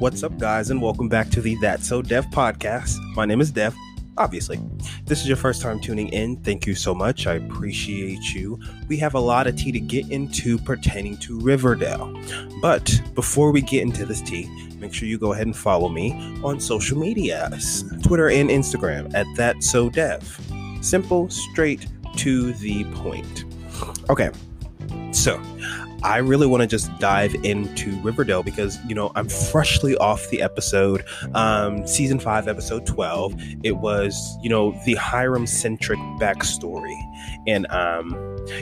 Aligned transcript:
What's 0.00 0.22
up, 0.22 0.38
guys, 0.38 0.70
and 0.70 0.80
welcome 0.80 1.10
back 1.10 1.28
to 1.28 1.42
the 1.42 1.56
That's 1.56 1.86
So 1.86 2.00
Dev 2.00 2.24
podcast. 2.28 2.96
My 3.14 3.26
name 3.26 3.42
is 3.42 3.50
Dev. 3.50 3.76
Obviously, 4.16 4.58
if 4.78 5.04
this 5.04 5.20
is 5.20 5.28
your 5.28 5.36
first 5.36 5.60
time 5.60 5.78
tuning 5.78 6.08
in. 6.08 6.38
Thank 6.38 6.66
you 6.66 6.74
so 6.74 6.94
much. 6.94 7.26
I 7.26 7.34
appreciate 7.34 8.32
you. 8.32 8.58
We 8.88 8.96
have 8.96 9.12
a 9.12 9.20
lot 9.20 9.46
of 9.46 9.56
tea 9.56 9.72
to 9.72 9.78
get 9.78 10.10
into 10.10 10.56
pertaining 10.56 11.18
to 11.18 11.38
Riverdale. 11.38 12.18
But 12.62 12.98
before 13.14 13.52
we 13.52 13.60
get 13.60 13.82
into 13.82 14.06
this 14.06 14.22
tea, 14.22 14.48
make 14.78 14.94
sure 14.94 15.06
you 15.06 15.18
go 15.18 15.34
ahead 15.34 15.44
and 15.44 15.54
follow 15.54 15.90
me 15.90 16.12
on 16.42 16.60
social 16.60 16.98
medias 16.98 17.84
Twitter 18.02 18.30
and 18.30 18.48
Instagram 18.48 19.12
at 19.12 19.26
That 19.36 19.62
So 19.62 19.90
Dev. 19.90 20.40
Simple, 20.80 21.28
straight 21.28 21.86
to 22.16 22.54
the 22.54 22.84
point. 22.94 23.44
Okay, 24.08 24.30
so 25.12 25.38
I 26.02 26.18
really 26.18 26.46
want 26.46 26.62
to 26.62 26.66
just 26.66 26.96
dive 26.98 27.34
into 27.44 28.00
Riverdale 28.00 28.42
because, 28.42 28.78
you 28.86 28.94
know, 28.94 29.12
I'm 29.14 29.28
freshly 29.28 29.96
off 29.96 30.28
the 30.30 30.40
episode, 30.40 31.04
um, 31.34 31.86
season 31.86 32.18
five, 32.18 32.48
episode 32.48 32.86
12. 32.86 33.34
It 33.62 33.76
was, 33.76 34.38
you 34.40 34.48
know, 34.48 34.72
the 34.86 34.94
Hiram 34.94 35.46
centric 35.46 35.98
backstory. 36.18 36.96
And, 37.46 37.66
um, 37.70 38.12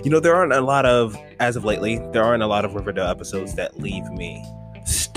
you 0.05 0.11
know, 0.11 0.21
there 0.21 0.35
aren't 0.35 0.53
a 0.53 0.61
lot 0.61 0.85
of, 0.85 1.17
as 1.39 1.55
of 1.55 1.65
lately, 1.65 1.99
there 2.13 2.25
aren't 2.25 2.43
a 2.43 2.47
lot 2.47 2.65
of 2.65 2.75
Riverdale 2.75 3.07
episodes 3.07 3.55
that 3.55 3.79
leave 3.79 4.05
me 4.11 4.45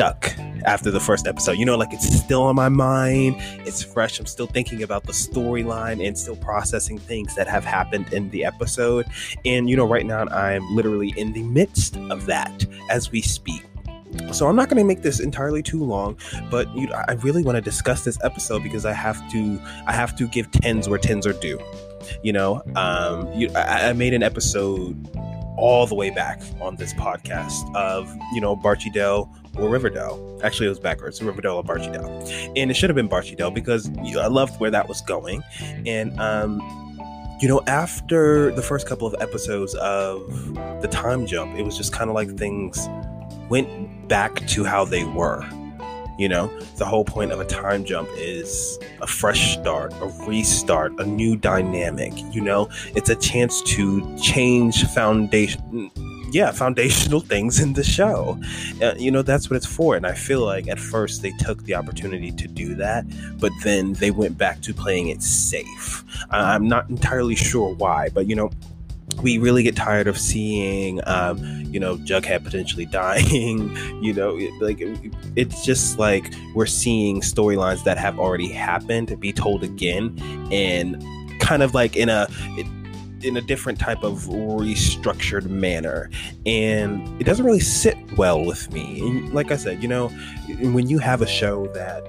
stuck 0.02 0.34
after 0.66 0.90
the 0.90 1.00
first 1.00 1.28
episode. 1.28 1.60
You 1.60 1.66
know, 1.66 1.78
like 1.78 1.94
it's 1.94 2.12
still 2.18 2.42
on 2.42 2.56
my 2.56 2.70
mind, 2.70 3.36
it's 3.68 3.84
fresh. 3.84 4.20
I'm 4.20 4.26
still 4.26 4.48
thinking 4.48 4.82
about 4.82 5.04
the 5.04 5.14
storyline 5.14 6.04
and 6.06 6.18
still 6.18 6.36
processing 6.38 6.98
things 6.98 7.36
that 7.36 7.48
have 7.48 7.64
happened 7.64 8.12
in 8.12 8.28
the 8.32 8.44
episode. 8.44 9.06
And, 9.46 9.70
you 9.70 9.78
know, 9.78 9.88
right 9.88 10.04
now 10.04 10.26
I'm 10.30 10.68
literally 10.76 11.14
in 11.18 11.34
the 11.34 11.44
midst 11.44 11.98
of 12.10 12.26
that 12.26 12.66
as 12.90 13.12
we 13.12 13.22
speak. 13.22 13.64
So 14.32 14.48
I'm 14.48 14.56
not 14.56 14.70
going 14.70 14.80
to 14.80 14.84
make 14.84 15.04
this 15.04 15.20
entirely 15.20 15.62
too 15.62 15.84
long, 15.84 16.18
but 16.50 16.68
you, 16.76 16.92
I 16.92 17.14
really 17.22 17.44
want 17.44 17.58
to 17.58 17.62
discuss 17.62 18.04
this 18.04 18.18
episode 18.24 18.64
because 18.64 18.88
I 18.88 18.94
have 18.94 19.20
to. 19.32 19.62
I 19.86 19.94
have 19.94 20.18
to 20.18 20.28
give 20.28 20.52
tens 20.52 20.90
where 20.90 21.00
tens 21.00 21.26
are 21.26 21.34
due. 21.34 21.62
You 22.24 22.34
know, 22.34 22.62
um, 22.76 23.32
you, 23.34 23.50
I, 23.56 23.90
I 23.90 23.94
made 23.94 24.14
an 24.14 24.22
episode 24.22 25.10
all 25.58 25.86
the 25.86 25.96
way 25.96 26.10
back 26.10 26.42
on 26.60 26.76
this 26.76 26.94
podcast 26.96 27.74
of 27.76 28.14
you 28.34 28.42
know 28.42 28.58
Barchydale 28.58 29.30
or 29.58 29.70
Riverdale. 29.70 30.40
Actually, 30.44 30.68
it 30.68 30.70
was 30.70 30.80
backwards, 30.80 31.22
Riverdale 31.22 31.56
or 31.56 31.64
Barchydale, 31.64 32.52
and 32.56 32.72
it 32.72 32.74
should 32.76 32.90
have 32.90 32.96
been 32.96 33.10
Barchydale 33.10 33.54
because 33.54 33.90
you 34.04 34.20
I 34.20 34.28
loved 34.28 34.60
where 34.60 34.72
that 34.72 34.88
was 34.88 35.02
going, 35.02 35.44
and 35.86 36.18
um, 36.20 36.60
you 37.42 37.48
know 37.48 37.62
after 37.68 38.52
the 38.52 38.62
first 38.62 38.88
couple 38.88 39.08
of 39.08 39.16
episodes 39.22 39.76
of 39.76 40.54
the 40.82 40.88
time 40.90 41.26
jump, 41.26 41.58
it 41.58 41.64
was 41.64 41.78
just 41.78 41.94
kind 41.94 42.10
of 42.10 42.16
like 42.16 42.38
things 42.38 42.88
went 43.50 44.08
back 44.08 44.36
to 44.48 44.64
how 44.64 44.86
they 44.86 45.04
were. 45.04 45.46
You 46.18 46.30
know, 46.30 46.56
the 46.78 46.86
whole 46.86 47.04
point 47.04 47.32
of 47.32 47.40
a 47.40 47.46
time 47.46 47.84
jump 47.84 48.08
is 48.16 48.78
a 49.02 49.08
fresh 49.08 49.58
start, 49.58 49.92
a 50.02 50.26
restart, 50.28 50.92
a 51.00 51.06
new 51.06 51.36
dynamic. 51.36 52.14
You 52.32 52.42
know, 52.42 52.70
it's 52.96 53.10
a 53.10 53.16
chance 53.16 53.62
to 53.64 54.18
change 54.18 54.86
foundation 54.88 55.90
yeah, 56.32 56.52
foundational 56.52 57.20
things 57.34 57.60
in 57.60 57.74
the 57.74 57.84
show. 57.84 58.40
Uh, 58.82 58.94
you 58.98 59.12
know, 59.12 59.22
that's 59.22 59.50
what 59.50 59.58
it's 59.58 59.66
for. 59.66 59.96
And 59.96 60.06
I 60.06 60.14
feel 60.14 60.42
like 60.42 60.68
at 60.68 60.80
first 60.80 61.22
they 61.22 61.32
took 61.32 61.64
the 61.64 61.76
opportunity 61.76 62.32
to 62.32 62.48
do 62.48 62.76
that, 62.76 63.06
but 63.40 63.52
then 63.64 63.94
they 63.94 64.12
went 64.12 64.38
back 64.38 64.62
to 64.62 64.74
playing 64.74 65.10
it 65.10 65.22
safe. 65.22 66.04
I'm 66.30 66.68
not 66.68 66.90
entirely 66.90 67.36
sure 67.36 67.74
why, 67.76 68.10
but 68.10 68.28
you 68.28 68.36
know, 68.36 68.52
we 69.22 69.38
really 69.38 69.64
get 69.64 69.76
tired 69.76 70.08
of 70.08 70.18
seeing, 70.18 71.02
um, 71.06 71.38
you 71.66 71.80
know, 71.80 71.98
Jughead 71.98 72.44
potentially 72.44 72.86
dying. 72.92 73.76
You 74.02 74.14
know, 74.14 74.36
like 74.60 74.80
it's 75.36 75.66
just 75.66 76.00
like 76.00 76.34
we're 76.56 76.66
seeing 76.66 77.22
storylines 77.22 77.84
that 77.84 77.98
have 77.98 78.20
already 78.20 78.50
happened 78.50 79.20
be 79.20 79.34
told 79.34 79.64
again, 79.64 80.18
and 80.52 81.04
kind 81.40 81.64
of 81.64 81.74
like 81.74 81.96
in 81.96 82.10
a. 82.10 82.28
It, 82.58 82.81
in 83.24 83.38
a 83.38 83.42
different 83.42 83.80
type 83.80 84.04
of 84.04 84.24
restructured 84.26 85.50
manner. 85.50 86.10
And 86.46 87.08
it 87.22 87.26
doesn't 87.26 87.46
really 87.46 87.60
sit 87.60 87.98
well 88.18 88.44
with 88.44 88.72
me. 88.72 89.02
And 89.02 89.34
like 89.34 89.52
i 89.52 89.56
said 89.56 89.82
you 89.82 89.88
know 89.88 90.10
when 90.60 90.88
you 90.88 90.98
have 90.98 91.22
a 91.22 91.28
show 91.28 91.68
that 91.68 92.04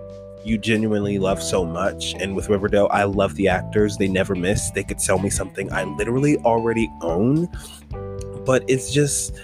you 0.45 0.59
genuinely 0.59 1.19
love 1.19 1.41
so 1.41 1.65
much 1.65 2.15
and 2.15 2.35
with 2.35 2.49
riverdale 2.49 2.89
i 2.91 3.05
love 3.05 3.37
the 3.37 3.49
actors 3.49 3.97
they 3.97 4.09
never 4.09 4.35
miss. 4.35 4.71
They 4.71 4.83
could 4.83 5.01
sell 5.01 5.19
me 5.19 5.31
something 5.31 5.73
i 5.73 5.85
literally 5.85 6.37
already 6.39 6.91
own. 7.01 7.49
But 8.45 8.65
it's 8.69 8.93
just 8.93 9.39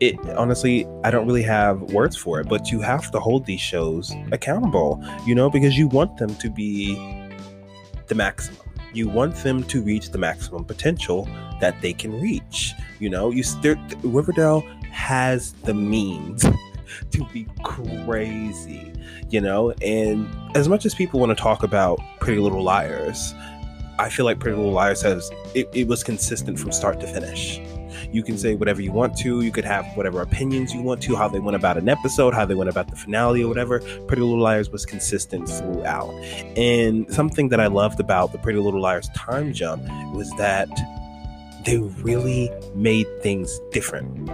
it 0.00 0.18
honestly 0.30 0.86
i 1.02 1.10
don't 1.10 1.26
really 1.26 1.42
have 1.42 1.80
words 1.92 2.16
for 2.16 2.40
it. 2.40 2.48
But 2.48 2.70
you 2.70 2.80
have 2.80 3.10
to 3.12 3.20
hold 3.20 3.46
these 3.46 3.60
shows 3.60 4.14
accountable 4.32 5.02
you 5.26 5.34
know 5.34 5.50
because 5.50 5.76
you 5.76 5.88
want 5.88 6.16
them 6.16 6.34
to 6.36 6.50
be 6.50 6.94
the 8.06 8.14
maximum 8.14 8.63
you 8.94 9.08
want 9.08 9.34
them 9.36 9.62
to 9.64 9.82
reach 9.82 10.10
the 10.10 10.18
maximum 10.18 10.64
potential 10.64 11.28
that 11.60 11.80
they 11.80 11.92
can 11.92 12.20
reach. 12.20 12.72
You 13.00 13.10
know, 13.10 13.30
you 13.30 13.42
Riverdale 14.02 14.60
has 14.90 15.52
the 15.64 15.74
means 15.74 16.44
to 17.10 17.24
be 17.32 17.46
crazy, 17.62 18.92
you 19.30 19.40
know, 19.40 19.72
and 19.82 20.28
as 20.56 20.68
much 20.68 20.86
as 20.86 20.94
people 20.94 21.20
want 21.20 21.30
to 21.30 21.42
talk 21.42 21.62
about 21.62 21.98
Pretty 22.20 22.40
Little 22.40 22.62
Liars, 22.62 23.34
I 23.98 24.08
feel 24.08 24.24
like 24.24 24.38
Pretty 24.38 24.56
Little 24.56 24.72
Liars 24.72 25.02
has 25.02 25.30
it, 25.54 25.68
it 25.72 25.88
was 25.88 26.02
consistent 26.04 26.58
from 26.58 26.72
start 26.72 27.00
to 27.00 27.06
finish 27.06 27.60
you 28.12 28.22
can 28.22 28.38
say 28.38 28.54
whatever 28.54 28.82
you 28.82 28.92
want 28.92 29.16
to. 29.18 29.40
You 29.40 29.50
could 29.50 29.64
have 29.64 29.86
whatever 29.96 30.22
opinions 30.22 30.74
you 30.74 30.82
want 30.82 31.02
to, 31.02 31.16
how 31.16 31.28
they 31.28 31.38
went 31.38 31.56
about 31.56 31.76
an 31.76 31.88
episode, 31.88 32.34
how 32.34 32.44
they 32.44 32.54
went 32.54 32.70
about 32.70 32.88
the 32.88 32.96
finale, 32.96 33.42
or 33.42 33.48
whatever. 33.48 33.80
Pretty 34.06 34.22
Little 34.22 34.40
Liars 34.40 34.70
was 34.70 34.86
consistent 34.86 35.48
throughout. 35.48 36.12
And 36.56 37.12
something 37.12 37.48
that 37.50 37.60
I 37.60 37.66
loved 37.66 38.00
about 38.00 38.32
the 38.32 38.38
Pretty 38.38 38.58
Little 38.58 38.80
Liars 38.80 39.08
time 39.14 39.52
jump 39.52 39.82
was 40.14 40.30
that 40.38 40.68
they 41.64 41.78
really 41.78 42.50
made 42.74 43.06
things 43.22 43.58
different. 43.72 44.30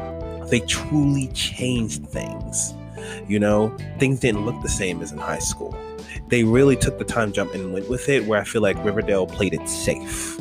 They 0.51 0.61
truly 0.61 1.29
changed 1.29 2.07
things. 2.07 2.75
You 3.29 3.39
know, 3.39 3.77
things 3.99 4.21
didn't 4.21 4.45
look 4.45 4.61
the 4.63 4.69
same 4.69 5.01
as 5.01 5.13
in 5.13 5.19
high 5.19 5.39
school. 5.39 5.77
They 6.29 6.45
really 6.45 6.77
took 6.77 6.99
the 6.99 7.05
time 7.05 7.33
jump 7.33 7.55
and 7.55 7.73
went 7.73 7.89
with 7.89 8.09
it, 8.09 8.27
where 8.27 8.41
I 8.41 8.45
feel 8.45 8.63
like 8.63 8.83
Riverdale 8.85 9.27
played 9.27 9.55
it 9.55 9.69
safe 9.69 10.39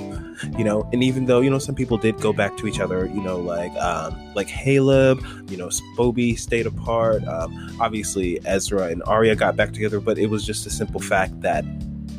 you 0.58 0.64
know 0.64 0.88
and 0.94 1.04
even 1.04 1.26
though 1.26 1.42
you 1.42 1.50
know 1.50 1.60
some 1.60 1.76
people 1.76 1.98
did 1.98 2.20
go 2.20 2.32
back 2.34 2.56
to 2.58 2.68
each 2.68 2.80
other 2.80 3.06
you 3.08 3.22
know 3.22 3.38
like 3.38 3.72
um 3.74 4.34
like 4.36 4.48
Caleb 4.48 5.24
you 5.50 5.58
know 5.58 5.70
Bobby 5.96 6.36
stayed 6.36 6.66
apart 6.66 7.24
um 7.28 7.78
obviously 7.80 8.40
Ezra 8.46 8.88
and 8.88 9.04
Aria 9.06 9.36
got 9.36 9.56
back 9.56 9.74
together 9.74 10.00
but 10.00 10.18
it 10.18 10.28
was 10.28 10.46
just 10.46 10.66
a 10.66 10.70
simple 10.70 11.00
fact 11.00 11.40
that 11.42 11.64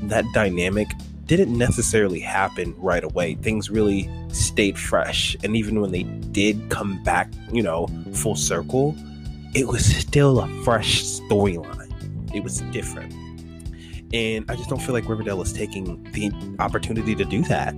that 0.09 0.25
dynamic 0.35 0.89
didn't 1.27 1.57
necessarily 1.57 2.19
happen 2.19 2.75
right 2.79 3.05
away. 3.05 3.37
Things 3.37 3.71
really 3.71 4.11
stayed 4.33 4.77
fresh 4.77 5.37
and 5.45 5.55
even 5.55 5.81
when 5.81 5.93
they 5.93 6.03
did 6.03 6.71
come 6.71 7.03
back 7.05 7.31
you 7.53 7.63
know 7.63 7.89
full 8.13 8.37
circle 8.37 8.97
it 9.55 9.67
was 9.67 9.85
still 9.85 10.41
a 10.41 10.49
fresh 10.63 11.03
storyline. 11.03 11.91
It 12.35 12.45
was 12.45 12.61
different. 12.73 13.13
And 14.13 14.45
I 14.49 14.57
just 14.57 14.69
don't 14.69 14.81
feel 14.81 14.93
like 14.93 15.09
Riverdale 15.09 15.41
is 15.43 15.53
taking 15.53 16.03
the 16.13 16.33
opportunity 16.59 17.15
to 17.15 17.25
do 17.25 17.43
that 17.45 17.75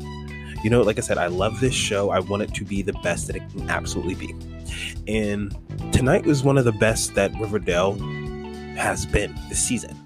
you 0.63 0.71
know, 0.71 0.83
like 0.83 0.99
I 0.99 1.01
said, 1.01 1.19
I 1.19 1.27
love 1.27 1.61
this 1.61 1.75
show. 1.75 2.11
I 2.11 2.21
want 2.21 2.43
it 2.43 2.55
to 2.55 2.65
be 2.65 2.83
the 2.83 2.93
best 2.95 3.27
that 3.27 3.37
it 3.37 3.43
can 3.51 3.69
absolutely 3.69 4.15
be. 4.15 4.35
And 5.09 5.55
tonight 5.93 6.25
was 6.25 6.43
one 6.43 6.59
of 6.59 6.65
the 6.65 6.73
best 6.73 7.15
that 7.15 7.33
Riverdale 7.41 7.95
has 8.77 9.07
been 9.07 9.35
this 9.49 9.61
season. 9.61 9.97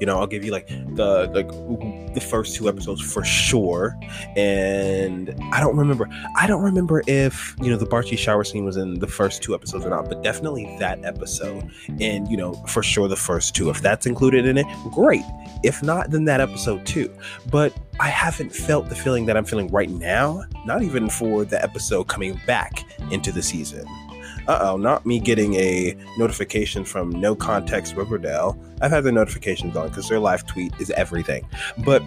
You 0.00 0.06
know, 0.06 0.18
I'll 0.18 0.26
give 0.26 0.42
you 0.46 0.50
like 0.50 0.66
the 0.68 1.30
like 1.34 1.48
the 2.14 2.20
first 2.22 2.56
two 2.56 2.70
episodes 2.70 3.02
for 3.02 3.22
sure. 3.22 3.98
And 4.34 5.34
I 5.52 5.60
don't 5.60 5.76
remember. 5.76 6.08
I 6.36 6.46
don't 6.46 6.62
remember 6.62 7.02
if 7.06 7.54
you 7.60 7.70
know 7.70 7.76
the 7.76 7.86
Barchie 7.86 8.16
shower 8.16 8.42
scene 8.42 8.64
was 8.64 8.78
in 8.78 8.98
the 8.98 9.06
first 9.06 9.42
two 9.42 9.54
episodes 9.54 9.84
or 9.84 9.90
not, 9.90 10.08
but 10.08 10.22
definitely 10.22 10.74
that 10.78 11.04
episode. 11.04 11.70
And 12.00 12.26
you 12.28 12.38
know, 12.38 12.54
for 12.66 12.82
sure 12.82 13.08
the 13.08 13.16
first 13.16 13.54
two. 13.54 13.68
If 13.68 13.82
that's 13.82 14.06
included 14.06 14.46
in 14.46 14.56
it, 14.56 14.66
great. 14.90 15.24
If 15.62 15.82
not, 15.82 16.10
then 16.10 16.24
that 16.24 16.40
episode 16.40 16.86
too. 16.86 17.12
But 17.50 17.74
I 17.98 18.08
haven't 18.08 18.54
felt 18.54 18.88
the 18.88 18.96
feeling 18.96 19.26
that 19.26 19.36
I'm 19.36 19.44
feeling 19.44 19.68
right 19.68 19.90
now. 19.90 20.44
Not 20.64 20.82
even 20.82 21.10
for 21.10 21.44
the 21.44 21.62
episode 21.62 22.04
coming 22.04 22.40
back 22.46 22.84
into 23.10 23.32
the 23.32 23.42
season 23.42 23.86
uh 24.48 24.58
oh, 24.62 24.76
not 24.76 25.06
me 25.06 25.20
getting 25.20 25.54
a 25.54 25.96
notification 26.18 26.84
from 26.84 27.10
No 27.10 27.34
Context 27.34 27.94
Riverdale. 27.94 28.58
I've 28.80 28.90
had 28.90 29.04
the 29.04 29.12
notifications 29.12 29.76
on 29.76 29.88
because 29.88 30.08
their 30.08 30.18
live 30.18 30.46
tweet 30.46 30.72
is 30.80 30.90
everything. 30.90 31.46
But 31.84 32.02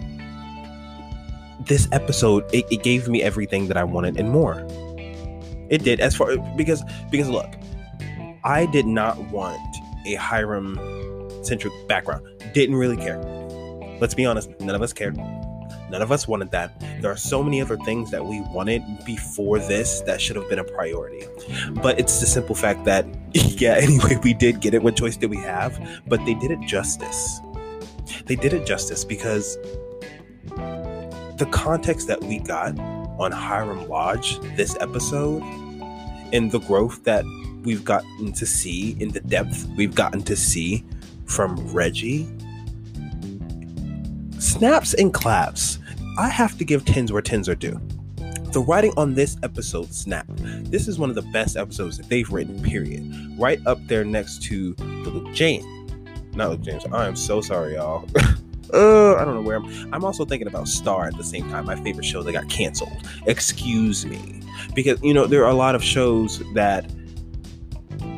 this 1.60 1.88
episode, 1.92 2.44
it, 2.52 2.66
it 2.70 2.82
gave 2.82 3.08
me 3.08 3.22
everything 3.22 3.68
that 3.68 3.76
I 3.76 3.84
wanted 3.84 4.18
and 4.18 4.30
more. 4.30 4.66
It 5.70 5.82
did, 5.82 6.00
as 6.00 6.14
far 6.14 6.36
because 6.56 6.82
because 7.10 7.28
look, 7.28 7.54
I 8.44 8.66
did 8.66 8.86
not 8.86 9.16
want 9.30 9.76
a 10.06 10.14
Hiram 10.14 10.78
centric 11.42 11.72
background. 11.88 12.26
Didn't 12.52 12.76
really 12.76 12.96
care. 12.96 13.22
Let's 14.04 14.12
be 14.12 14.26
honest, 14.26 14.50
none 14.60 14.76
of 14.76 14.82
us 14.82 14.92
cared. 14.92 15.16
None 15.16 16.02
of 16.02 16.12
us 16.12 16.28
wanted 16.28 16.50
that. 16.50 16.78
Mm-hmm. 16.78 17.00
There 17.00 17.10
are 17.10 17.16
so 17.16 17.42
many 17.42 17.62
other 17.62 17.78
things 17.78 18.10
that 18.10 18.22
we 18.22 18.42
wanted 18.52 18.82
before 19.06 19.58
this 19.58 20.02
that 20.02 20.20
should 20.20 20.36
have 20.36 20.46
been 20.46 20.58
a 20.58 20.64
priority. 20.64 21.26
But 21.82 21.98
it's 21.98 22.20
the 22.20 22.26
simple 22.26 22.54
fact 22.54 22.84
that, 22.84 23.06
yeah, 23.32 23.76
anyway, 23.80 24.18
we 24.22 24.34
did 24.34 24.60
get 24.60 24.74
it. 24.74 24.82
What 24.82 24.94
choice 24.94 25.16
did 25.16 25.30
we 25.30 25.38
have? 25.38 26.02
But 26.06 26.22
they 26.26 26.34
did 26.34 26.50
it 26.50 26.60
justice. 26.66 27.40
They 28.26 28.36
did 28.36 28.52
it 28.52 28.66
justice 28.66 29.06
because 29.06 29.56
the 31.38 31.48
context 31.50 32.06
that 32.08 32.22
we 32.22 32.40
got 32.40 32.78
on 33.18 33.32
Hiram 33.32 33.88
Lodge 33.88 34.38
this 34.54 34.76
episode 34.82 35.42
and 36.34 36.52
the 36.52 36.60
growth 36.60 37.04
that 37.04 37.24
we've 37.62 37.86
gotten 37.86 38.34
to 38.34 38.44
see 38.44 38.98
in 39.00 39.12
the 39.12 39.20
depth 39.20 39.66
we've 39.78 39.94
gotten 39.94 40.22
to 40.24 40.36
see 40.36 40.84
from 41.24 41.56
Reggie 41.72 42.28
snaps 44.44 44.94
and 44.94 45.12
claps. 45.12 45.78
I 46.18 46.28
have 46.28 46.58
to 46.58 46.64
give 46.64 46.84
tens 46.84 47.10
where 47.10 47.22
tens 47.22 47.48
are 47.48 47.54
due. 47.54 47.80
The 48.52 48.60
writing 48.60 48.92
on 48.96 49.14
this 49.14 49.36
episode 49.42 49.92
snapped. 49.92 50.36
This 50.70 50.86
is 50.86 50.98
one 50.98 51.08
of 51.08 51.16
the 51.16 51.22
best 51.22 51.56
episodes 51.56 51.96
that 51.96 52.08
they've 52.08 52.30
written, 52.30 52.62
period. 52.62 53.10
Right 53.36 53.60
up 53.66 53.84
there 53.88 54.04
next 54.04 54.42
to 54.44 54.74
the 54.74 55.10
Luke 55.10 55.34
James. 55.34 55.64
Not 56.36 56.50
Luke 56.50 56.60
James. 56.60 56.84
I 56.92 57.06
am 57.06 57.16
so 57.16 57.40
sorry, 57.40 57.74
y'all. 57.74 58.08
uh, 58.72 59.14
I 59.16 59.24
don't 59.24 59.34
know 59.34 59.42
where 59.42 59.56
I'm. 59.56 59.94
I'm 59.94 60.04
also 60.04 60.24
thinking 60.24 60.46
about 60.46 60.68
Star 60.68 61.06
at 61.06 61.16
the 61.16 61.24
same 61.24 61.48
time. 61.50 61.64
My 61.64 61.76
favorite 61.76 62.04
show 62.04 62.22
that 62.22 62.32
got 62.32 62.48
canceled. 62.48 62.92
Excuse 63.26 64.06
me, 64.06 64.40
because 64.74 65.02
you 65.02 65.14
know 65.14 65.26
there 65.26 65.44
are 65.44 65.50
a 65.50 65.54
lot 65.54 65.74
of 65.74 65.82
shows 65.82 66.42
that 66.54 66.88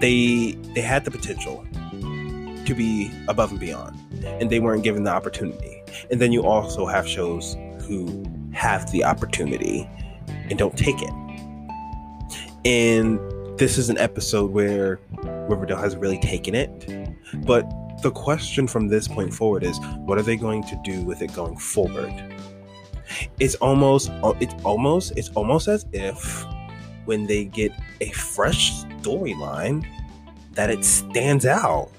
they 0.00 0.52
they 0.74 0.80
had 0.82 1.04
the 1.04 1.10
potential 1.10 1.64
to 2.66 2.74
be 2.74 3.10
above 3.28 3.52
and 3.52 3.60
beyond, 3.60 3.98
and 4.24 4.50
they 4.50 4.60
weren't 4.60 4.82
given 4.82 5.04
the 5.04 5.10
opportunity. 5.10 5.75
And 6.10 6.20
then 6.20 6.32
you 6.32 6.44
also 6.44 6.86
have 6.86 7.06
shows 7.06 7.56
who 7.82 8.24
have 8.52 8.90
the 8.92 9.04
opportunity 9.04 9.88
and 10.48 10.58
don't 10.58 10.76
take 10.76 10.96
it. 11.00 11.12
And 12.64 13.18
this 13.58 13.78
is 13.78 13.88
an 13.88 13.98
episode 13.98 14.50
where 14.50 14.98
Riverdale 15.48 15.78
has 15.78 15.96
really 15.96 16.18
taken 16.18 16.54
it. 16.54 17.08
But 17.44 17.64
the 18.02 18.10
question 18.10 18.66
from 18.66 18.88
this 18.88 19.08
point 19.08 19.32
forward 19.32 19.62
is 19.62 19.78
what 19.98 20.18
are 20.18 20.22
they 20.22 20.36
going 20.36 20.62
to 20.64 20.80
do 20.84 21.02
with 21.02 21.22
it 21.22 21.32
going 21.32 21.56
forward? 21.56 22.12
It's 23.38 23.54
almost 23.56 24.10
it's 24.40 24.54
almost 24.64 25.12
it's 25.16 25.30
almost 25.30 25.68
as 25.68 25.86
if 25.92 26.44
when 27.04 27.26
they 27.26 27.44
get 27.44 27.72
a 28.00 28.10
fresh 28.10 28.72
storyline 29.00 29.86
that 30.52 30.70
it 30.70 30.84
stands 30.84 31.46
out. 31.46 31.90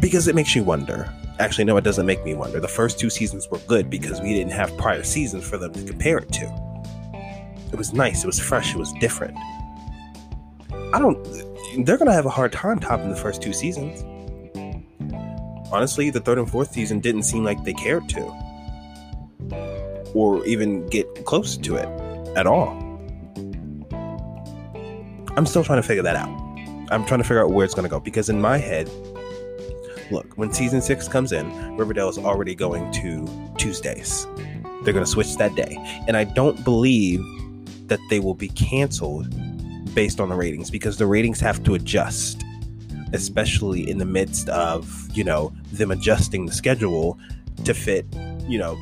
Because 0.00 0.28
it 0.28 0.34
makes 0.34 0.54
you 0.56 0.64
wonder. 0.64 1.12
Actually, 1.38 1.64
no, 1.64 1.76
it 1.76 1.84
doesn't 1.84 2.06
make 2.06 2.24
me 2.24 2.34
wonder. 2.34 2.60
The 2.60 2.68
first 2.68 2.98
two 2.98 3.10
seasons 3.10 3.48
were 3.50 3.58
good 3.66 3.90
because 3.90 4.20
we 4.20 4.34
didn't 4.34 4.52
have 4.52 4.76
prior 4.76 5.02
seasons 5.02 5.48
for 5.48 5.58
them 5.58 5.72
to 5.72 5.84
compare 5.84 6.18
it 6.18 6.32
to. 6.32 6.70
It 7.72 7.76
was 7.76 7.92
nice, 7.92 8.24
it 8.24 8.26
was 8.26 8.40
fresh, 8.40 8.74
it 8.74 8.78
was 8.78 8.92
different. 8.94 9.36
I 10.92 10.98
don't. 10.98 11.22
They're 11.84 11.96
to 12.08 12.12
have 12.12 12.26
a 12.26 12.30
hard 12.30 12.52
time 12.52 12.80
topping 12.80 13.10
the 13.10 13.16
first 13.16 13.40
two 13.40 13.52
seasons. 13.52 14.02
Honestly, 15.72 16.10
the 16.10 16.20
third 16.20 16.38
and 16.38 16.50
fourth 16.50 16.72
season 16.72 16.98
didn't 16.98 17.22
seem 17.22 17.44
like 17.44 17.62
they 17.62 17.74
cared 17.74 18.08
to. 18.08 18.22
Or 20.14 20.44
even 20.46 20.86
get 20.88 21.24
close 21.24 21.56
to 21.58 21.76
it 21.76 21.86
at 22.36 22.46
all. 22.46 22.70
I'm 25.36 25.46
still 25.46 25.62
trying 25.62 25.80
to 25.80 25.86
figure 25.86 26.02
that 26.02 26.16
out. 26.16 26.28
I'm 26.90 27.04
trying 27.06 27.20
to 27.20 27.24
figure 27.24 27.44
out 27.44 27.52
where 27.52 27.64
it's 27.64 27.74
to 27.74 27.88
go 27.88 28.00
because 28.00 28.28
in 28.28 28.40
my 28.40 28.58
head, 28.58 28.90
look, 30.10 30.36
when 30.36 30.52
season 30.52 30.80
six 30.80 31.08
comes 31.08 31.32
in, 31.32 31.76
Riverdale 31.76 32.08
is 32.08 32.18
already 32.18 32.54
going 32.54 32.90
to 32.92 33.26
Tuesdays. 33.58 34.26
They're 34.82 34.94
going 34.94 35.04
to 35.04 35.10
switch 35.10 35.36
that 35.36 35.54
day. 35.54 35.76
And 36.08 36.16
I 36.16 36.24
don't 36.24 36.62
believe 36.64 37.24
that 37.88 38.00
they 38.08 38.20
will 38.20 38.34
be 38.34 38.48
canceled 38.48 39.34
based 39.94 40.20
on 40.20 40.28
the 40.28 40.36
ratings 40.36 40.70
because 40.70 40.96
the 40.96 41.06
ratings 41.06 41.40
have 41.40 41.62
to 41.64 41.74
adjust, 41.74 42.42
especially 43.12 43.88
in 43.88 43.98
the 43.98 44.04
midst 44.04 44.48
of, 44.48 45.08
you 45.14 45.24
know, 45.24 45.52
them 45.72 45.90
adjusting 45.90 46.46
the 46.46 46.52
schedule 46.52 47.18
to 47.64 47.74
fit, 47.74 48.06
you 48.48 48.58
know, 48.58 48.78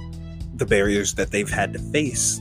the 0.55 0.67
barriers 0.67 1.15
that 1.15 1.31
they've 1.31 1.51
had 1.51 1.73
to 1.73 1.79
face 1.79 2.41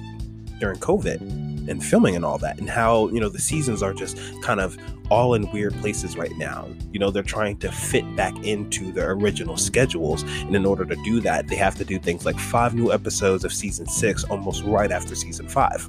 during 0.60 0.78
COVID 0.80 1.47
and 1.70 1.84
filming 1.84 2.16
and 2.16 2.24
all 2.24 2.38
that, 2.38 2.60
and 2.60 2.70
how, 2.70 3.10
you 3.10 3.20
know, 3.20 3.30
the 3.30 3.40
seasons 3.40 3.82
are 3.84 3.94
just 3.94 4.18
kind 4.42 4.60
of 4.60 4.78
all 5.10 5.34
in 5.34 5.50
weird 5.52 5.74
places 5.76 6.18
right 6.18 6.36
now. 6.38 6.68
You 6.92 7.00
know, 7.00 7.12
they're 7.12 7.24
trying 7.24 7.58
to 7.60 7.72
fit 7.72 8.16
back 8.16 8.36
into 8.44 8.92
their 8.92 9.12
original 9.12 9.58
schedules. 9.58 10.24
And 10.24 10.56
in 10.56 10.66
order 10.66 10.86
to 10.86 10.96
do 11.04 11.22
that, 11.22 11.48
they 11.48 11.56
have 11.56 11.76
to 11.76 11.86
do 11.86 11.98
things 11.98 12.26
like 12.26 12.38
five 12.38 12.76
new 12.76 12.92
episodes 12.92 13.46
of 13.46 13.54
season 13.54 13.88
six 13.88 14.24
almost 14.26 14.64
right 14.64 14.92
after 14.92 15.16
season 15.16 15.48
five. 15.48 15.88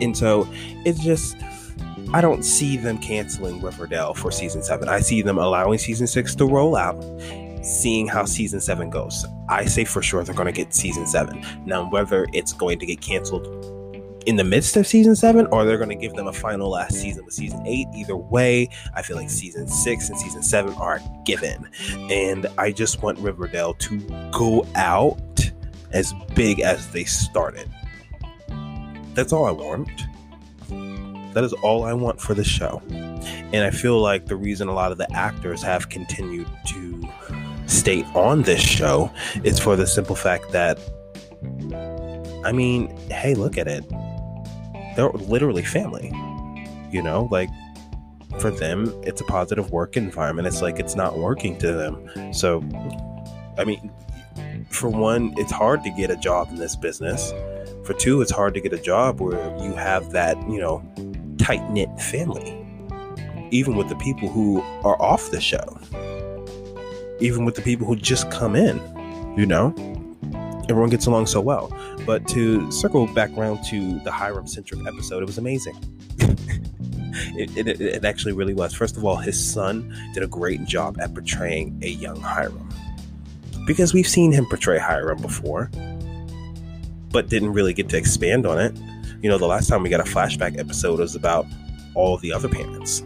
And 0.00 0.16
so 0.16 0.46
it's 0.84 1.00
just, 1.00 1.36
I 2.12 2.20
don't 2.20 2.44
see 2.44 2.76
them 2.76 2.98
canceling 2.98 3.60
Riverdale 3.60 4.14
for 4.14 4.30
season 4.30 4.62
seven. 4.62 4.88
I 4.88 5.00
see 5.00 5.22
them 5.22 5.38
allowing 5.38 5.78
season 5.78 6.06
six 6.06 6.34
to 6.36 6.46
roll 6.46 6.76
out, 6.76 7.02
seeing 7.64 8.06
how 8.06 8.24
season 8.24 8.60
seven 8.60 8.90
goes. 8.90 9.24
I 9.48 9.64
say 9.64 9.84
for 9.84 10.02
sure 10.02 10.22
they're 10.22 10.34
going 10.34 10.46
to 10.46 10.52
get 10.52 10.74
season 10.74 11.06
seven. 11.06 11.44
Now, 11.64 11.88
whether 11.90 12.26
it's 12.32 12.52
going 12.52 12.78
to 12.80 12.86
get 12.86 13.00
canceled 13.00 13.46
in 14.26 14.36
the 14.36 14.44
midst 14.44 14.76
of 14.76 14.86
season 14.86 15.16
seven, 15.16 15.46
or 15.46 15.64
they're 15.64 15.78
going 15.78 15.88
to 15.88 15.94
give 15.94 16.14
them 16.14 16.26
a 16.26 16.32
final 16.32 16.70
last 16.70 16.94
season 17.00 17.24
with 17.24 17.34
season 17.34 17.66
eight. 17.66 17.86
Either 17.94 18.16
way, 18.16 18.68
I 18.94 19.02
feel 19.02 19.16
like 19.16 19.30
season 19.30 19.68
six 19.68 20.08
and 20.08 20.18
season 20.18 20.42
seven 20.42 20.72
are 20.74 21.00
given. 21.24 21.68
And 22.10 22.46
I 22.58 22.72
just 22.72 23.02
want 23.02 23.18
Riverdale 23.18 23.74
to 23.74 23.98
go 24.30 24.66
out 24.74 25.52
as 25.92 26.12
big 26.34 26.60
as 26.60 26.88
they 26.88 27.04
started. 27.04 27.68
That's 29.14 29.32
all 29.32 29.46
I 29.46 29.50
want. 29.50 29.90
That 31.34 31.44
is 31.44 31.52
all 31.54 31.84
I 31.84 31.92
want 31.92 32.20
for 32.20 32.34
the 32.34 32.44
show. 32.44 32.82
And 32.90 33.56
I 33.56 33.70
feel 33.70 34.00
like 34.00 34.26
the 34.26 34.36
reason 34.36 34.68
a 34.68 34.74
lot 34.74 34.92
of 34.92 34.98
the 34.98 35.10
actors 35.12 35.62
have 35.62 35.88
continued 35.88 36.48
to 36.66 37.08
stay 37.66 38.02
on 38.14 38.42
this 38.42 38.60
show 38.60 39.10
is 39.44 39.58
for 39.58 39.76
the 39.76 39.86
simple 39.86 40.16
fact 40.16 40.50
that, 40.52 40.78
I 42.44 42.52
mean, 42.52 42.96
hey, 43.08 43.34
look 43.34 43.56
at 43.58 43.68
it 43.68 43.84
they're 44.96 45.10
literally 45.10 45.62
family. 45.62 46.12
You 46.90 47.02
know, 47.02 47.28
like 47.30 47.48
for 48.38 48.50
them, 48.50 48.92
it's 49.04 49.20
a 49.20 49.24
positive 49.24 49.70
work 49.70 49.96
environment. 49.96 50.46
It's 50.48 50.62
like 50.62 50.78
it's 50.78 50.94
not 50.94 51.18
working 51.18 51.58
to 51.58 51.72
them. 51.72 52.32
So, 52.32 52.62
I 53.58 53.64
mean, 53.64 53.90
for 54.68 54.88
one, 54.88 55.34
it's 55.36 55.52
hard 55.52 55.82
to 55.84 55.90
get 55.90 56.10
a 56.10 56.16
job 56.16 56.48
in 56.50 56.56
this 56.56 56.76
business. 56.76 57.32
For 57.84 57.94
two, 57.94 58.20
it's 58.20 58.30
hard 58.30 58.54
to 58.54 58.60
get 58.60 58.72
a 58.72 58.78
job 58.78 59.20
where 59.20 59.56
you 59.58 59.74
have 59.74 60.12
that, 60.12 60.36
you 60.48 60.58
know, 60.58 60.82
tight 61.38 61.68
knit 61.70 61.88
family. 62.00 62.58
Even 63.50 63.76
with 63.76 63.88
the 63.88 63.96
people 63.96 64.28
who 64.28 64.62
are 64.84 65.00
off 65.00 65.30
the 65.30 65.40
show, 65.40 65.78
even 67.20 67.44
with 67.44 67.54
the 67.54 67.62
people 67.62 67.86
who 67.86 67.96
just 67.96 68.30
come 68.30 68.56
in, 68.56 68.78
you 69.36 69.44
know, 69.46 69.74
everyone 70.68 70.88
gets 70.88 71.06
along 71.06 71.26
so 71.26 71.40
well. 71.40 71.68
But 72.06 72.26
to 72.28 72.70
circle 72.72 73.06
back 73.06 73.30
around 73.36 73.62
to 73.64 73.98
the 74.00 74.10
Hiram 74.10 74.46
centric 74.46 74.86
episode, 74.86 75.22
it 75.22 75.26
was 75.26 75.38
amazing. 75.38 75.76
it, 77.36 77.56
it, 77.56 77.80
it, 77.80 78.04
actually 78.04 78.32
really 78.32 78.54
was. 78.54 78.74
First 78.74 78.96
of 78.96 79.04
all, 79.04 79.16
his 79.16 79.52
son 79.52 79.94
did 80.14 80.22
a 80.22 80.26
great 80.26 80.64
job 80.64 80.98
at 81.00 81.14
portraying 81.14 81.78
a 81.82 81.88
young 81.88 82.20
Hiram. 82.20 82.68
Because 83.66 83.94
we've 83.94 84.08
seen 84.08 84.32
him 84.32 84.46
portray 84.46 84.78
Hiram 84.78 85.22
before, 85.22 85.70
but 87.10 87.28
didn't 87.28 87.52
really 87.52 87.72
get 87.72 87.88
to 87.90 87.96
expand 87.96 88.46
on 88.46 88.58
it. 88.58 88.76
You 89.22 89.30
know, 89.30 89.38
the 89.38 89.46
last 89.46 89.68
time 89.68 89.82
we 89.82 89.88
got 89.88 90.00
a 90.00 90.10
flashback 90.10 90.58
episode 90.58 90.98
was 90.98 91.14
about 91.14 91.46
all 91.94 92.16
the 92.16 92.32
other 92.32 92.48
parents. 92.48 93.04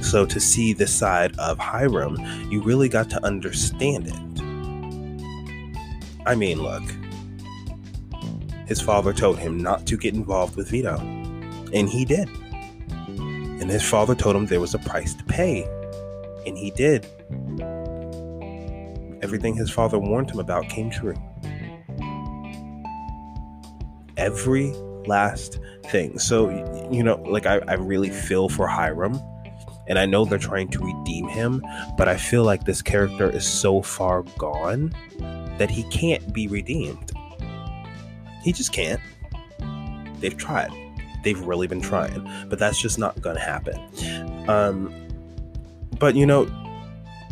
So 0.00 0.24
to 0.24 0.40
see 0.40 0.72
this 0.72 0.94
side 0.94 1.36
of 1.38 1.58
Hiram, 1.58 2.16
you 2.50 2.62
really 2.62 2.88
got 2.88 3.10
to 3.10 3.24
understand 3.24 4.06
it. 4.06 4.40
I 6.26 6.34
mean, 6.34 6.62
look, 6.62 6.82
his 8.66 8.80
father 8.80 9.12
told 9.12 9.38
him 9.38 9.58
not 9.58 9.86
to 9.86 9.96
get 9.96 10.14
involved 10.14 10.56
with 10.56 10.68
Vito, 10.70 10.96
and 11.72 11.88
he 11.88 12.04
did. 12.04 12.28
And 13.18 13.70
his 13.70 13.82
father 13.82 14.14
told 14.14 14.36
him 14.36 14.46
there 14.46 14.60
was 14.60 14.74
a 14.74 14.78
price 14.78 15.14
to 15.14 15.24
pay, 15.24 15.64
and 16.46 16.56
he 16.56 16.70
did. 16.70 17.06
Everything 19.22 19.54
his 19.54 19.70
father 19.70 19.98
warned 19.98 20.30
him 20.30 20.38
about 20.38 20.68
came 20.68 20.90
true. 20.90 21.14
Every 24.16 24.72
last 25.06 25.58
thing. 25.86 26.18
So, 26.18 26.50
you 26.90 27.02
know, 27.02 27.16
like 27.16 27.46
I, 27.46 27.60
I 27.68 27.74
really 27.74 28.10
feel 28.10 28.48
for 28.48 28.66
Hiram, 28.66 29.20
and 29.86 29.98
I 29.98 30.06
know 30.06 30.24
they're 30.24 30.38
trying 30.38 30.68
to 30.68 30.78
redeem 30.78 31.28
him, 31.28 31.64
but 31.96 32.08
I 32.08 32.16
feel 32.16 32.44
like 32.44 32.64
this 32.64 32.82
character 32.82 33.30
is 33.30 33.46
so 33.46 33.82
far 33.82 34.22
gone 34.38 34.94
that 35.58 35.70
he 35.70 35.84
can't 35.84 36.32
be 36.32 36.46
redeemed. 36.48 37.12
He 38.44 38.52
just 38.52 38.72
can't. 38.72 39.00
They've 40.20 40.36
tried. 40.36 40.70
They've 41.24 41.40
really 41.40 41.66
been 41.66 41.80
trying, 41.80 42.30
but 42.50 42.58
that's 42.58 42.78
just 42.78 42.98
not 42.98 43.20
going 43.22 43.36
to 43.36 43.42
happen. 43.42 43.80
Um, 44.48 44.94
but 45.98 46.14
you 46.14 46.26
know, 46.26 46.46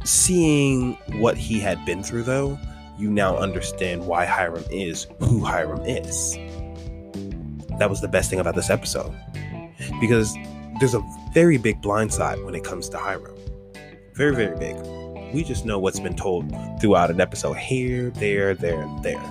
seeing 0.04 0.94
what 1.18 1.36
he 1.36 1.60
had 1.60 1.84
been 1.84 2.02
through, 2.02 2.22
though, 2.22 2.58
you 2.98 3.10
now 3.10 3.36
understand 3.36 4.06
why 4.06 4.24
Hiram 4.24 4.64
is 4.70 5.06
who 5.20 5.44
Hiram 5.44 5.82
is. 5.82 6.38
That 7.78 7.90
was 7.90 8.00
the 8.00 8.08
best 8.08 8.30
thing 8.30 8.40
about 8.40 8.54
this 8.54 8.70
episode. 8.70 9.14
Because 10.00 10.34
there's 10.78 10.94
a 10.94 11.02
very 11.34 11.58
big 11.58 11.82
blind 11.82 12.12
side 12.12 12.42
when 12.44 12.54
it 12.54 12.64
comes 12.64 12.88
to 12.90 12.96
Hiram. 12.96 13.36
Very, 14.14 14.34
very 14.34 14.56
big. 14.56 14.76
We 15.34 15.44
just 15.44 15.64
know 15.66 15.78
what's 15.78 16.00
been 16.00 16.16
told 16.16 16.50
throughout 16.80 17.10
an 17.10 17.20
episode 17.20 17.56
here, 17.56 18.10
there, 18.10 18.54
there, 18.54 18.80
and 18.80 19.02
there. 19.02 19.22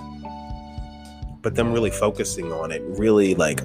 But 1.42 1.56
them 1.56 1.72
really 1.72 1.90
focusing 1.90 2.52
on 2.52 2.70
it 2.70 2.82
really 2.86 3.34
like 3.34 3.60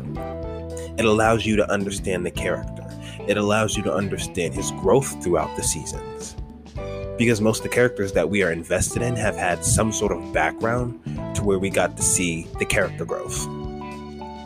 it 0.97 1.05
allows 1.05 1.45
you 1.45 1.55
to 1.57 1.71
understand 1.71 2.25
the 2.25 2.31
character. 2.31 2.83
It 3.27 3.37
allows 3.37 3.77
you 3.77 3.83
to 3.83 3.93
understand 3.93 4.55
his 4.55 4.71
growth 4.71 5.23
throughout 5.23 5.55
the 5.55 5.61
seasons. 5.61 6.35
Because 7.17 7.39
most 7.39 7.59
of 7.59 7.63
the 7.63 7.69
characters 7.69 8.13
that 8.13 8.29
we 8.29 8.41
are 8.41 8.51
invested 8.51 9.03
in 9.03 9.15
have 9.15 9.35
had 9.35 9.63
some 9.63 9.91
sort 9.91 10.11
of 10.11 10.33
background 10.33 10.99
to 11.35 11.43
where 11.43 11.59
we 11.59 11.69
got 11.69 11.97
to 11.97 12.03
see 12.03 12.47
the 12.57 12.65
character 12.65 13.05
growth. 13.05 13.45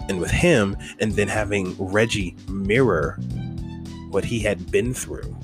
And 0.09 0.19
with 0.19 0.31
him, 0.31 0.75
and 0.99 1.13
then 1.13 1.29
having 1.29 1.75
Reggie 1.77 2.35
mirror 2.49 3.17
what 4.09 4.25
he 4.25 4.39
had 4.39 4.69
been 4.71 4.93
through 4.93 5.37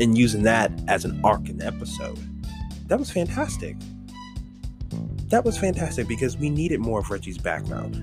and 0.00 0.18
using 0.18 0.42
that 0.42 0.72
as 0.88 1.04
an 1.04 1.20
arc 1.24 1.48
in 1.48 1.58
the 1.58 1.66
episode. 1.66 2.18
That 2.88 2.98
was 2.98 3.10
fantastic. 3.10 3.76
That 5.28 5.44
was 5.44 5.58
fantastic 5.58 6.06
because 6.06 6.36
we 6.36 6.50
needed 6.50 6.80
more 6.80 7.00
of 7.00 7.10
Reggie's 7.10 7.38
background. 7.38 7.96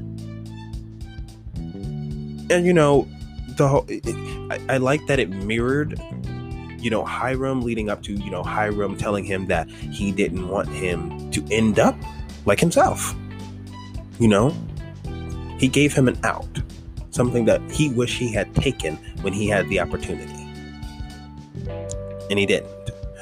And 2.51 2.65
you 2.65 2.73
know, 2.73 3.07
the 3.57 3.67
whole, 3.67 3.85
it, 3.87 4.03
I, 4.51 4.75
I 4.75 4.77
like 4.77 5.05
that 5.07 5.19
it 5.19 5.29
mirrored, 5.29 5.99
you 6.79 6.89
know, 6.89 7.05
Hiram 7.05 7.61
leading 7.61 7.89
up 7.89 8.03
to, 8.03 8.13
you 8.13 8.29
know, 8.29 8.43
Hiram 8.43 8.97
telling 8.97 9.23
him 9.23 9.47
that 9.47 9.69
he 9.69 10.11
didn't 10.11 10.49
want 10.49 10.69
him 10.69 11.31
to 11.31 11.45
end 11.49 11.79
up 11.79 11.95
like 12.45 12.59
himself. 12.59 13.15
You 14.19 14.27
know, 14.27 14.55
he 15.57 15.67
gave 15.67 15.93
him 15.93 16.07
an 16.07 16.19
out, 16.23 16.61
something 17.11 17.45
that 17.45 17.61
he 17.71 17.89
wished 17.89 18.19
he 18.19 18.33
had 18.33 18.53
taken 18.55 18.97
when 19.21 19.33
he 19.33 19.47
had 19.47 19.69
the 19.69 19.79
opportunity 19.79 20.43
and 22.29 22.39
he 22.39 22.45
didn't. 22.45 22.69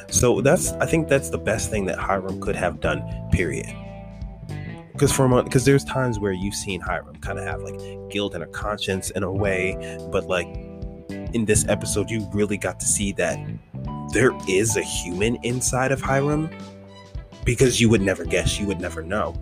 So 0.09 0.41
that's 0.41 0.73
I 0.73 0.85
think 0.85 1.07
that's 1.07 1.29
the 1.29 1.37
best 1.37 1.69
thing 1.69 1.85
that 1.85 1.97
Hiram 1.97 2.41
could 2.41 2.55
have 2.55 2.79
done. 2.79 3.03
Period. 3.31 3.67
Because 5.01 5.15
for 5.15 5.25
a 5.25 5.29
month 5.29 5.45
because 5.45 5.65
there's 5.65 5.83
times 5.83 6.19
where 6.19 6.31
you've 6.31 6.53
seen 6.53 6.79
Hiram 6.79 7.15
kind 7.15 7.39
of 7.39 7.45
have 7.45 7.63
like 7.63 7.75
guilt 8.11 8.35
and 8.35 8.43
a 8.43 8.45
conscience 8.45 9.09
in 9.09 9.23
a 9.23 9.31
way, 9.31 9.75
but 10.11 10.27
like 10.27 10.45
in 11.33 11.45
this 11.45 11.67
episode, 11.67 12.11
you 12.11 12.29
really 12.33 12.55
got 12.55 12.79
to 12.81 12.85
see 12.85 13.11
that 13.13 13.39
there 14.13 14.29
is 14.47 14.77
a 14.77 14.83
human 14.83 15.37
inside 15.37 15.91
of 15.91 16.01
Hiram 16.01 16.51
because 17.43 17.81
you 17.81 17.89
would 17.89 18.03
never 18.03 18.25
guess, 18.25 18.59
you 18.59 18.67
would 18.67 18.79
never 18.79 19.01
know. 19.01 19.33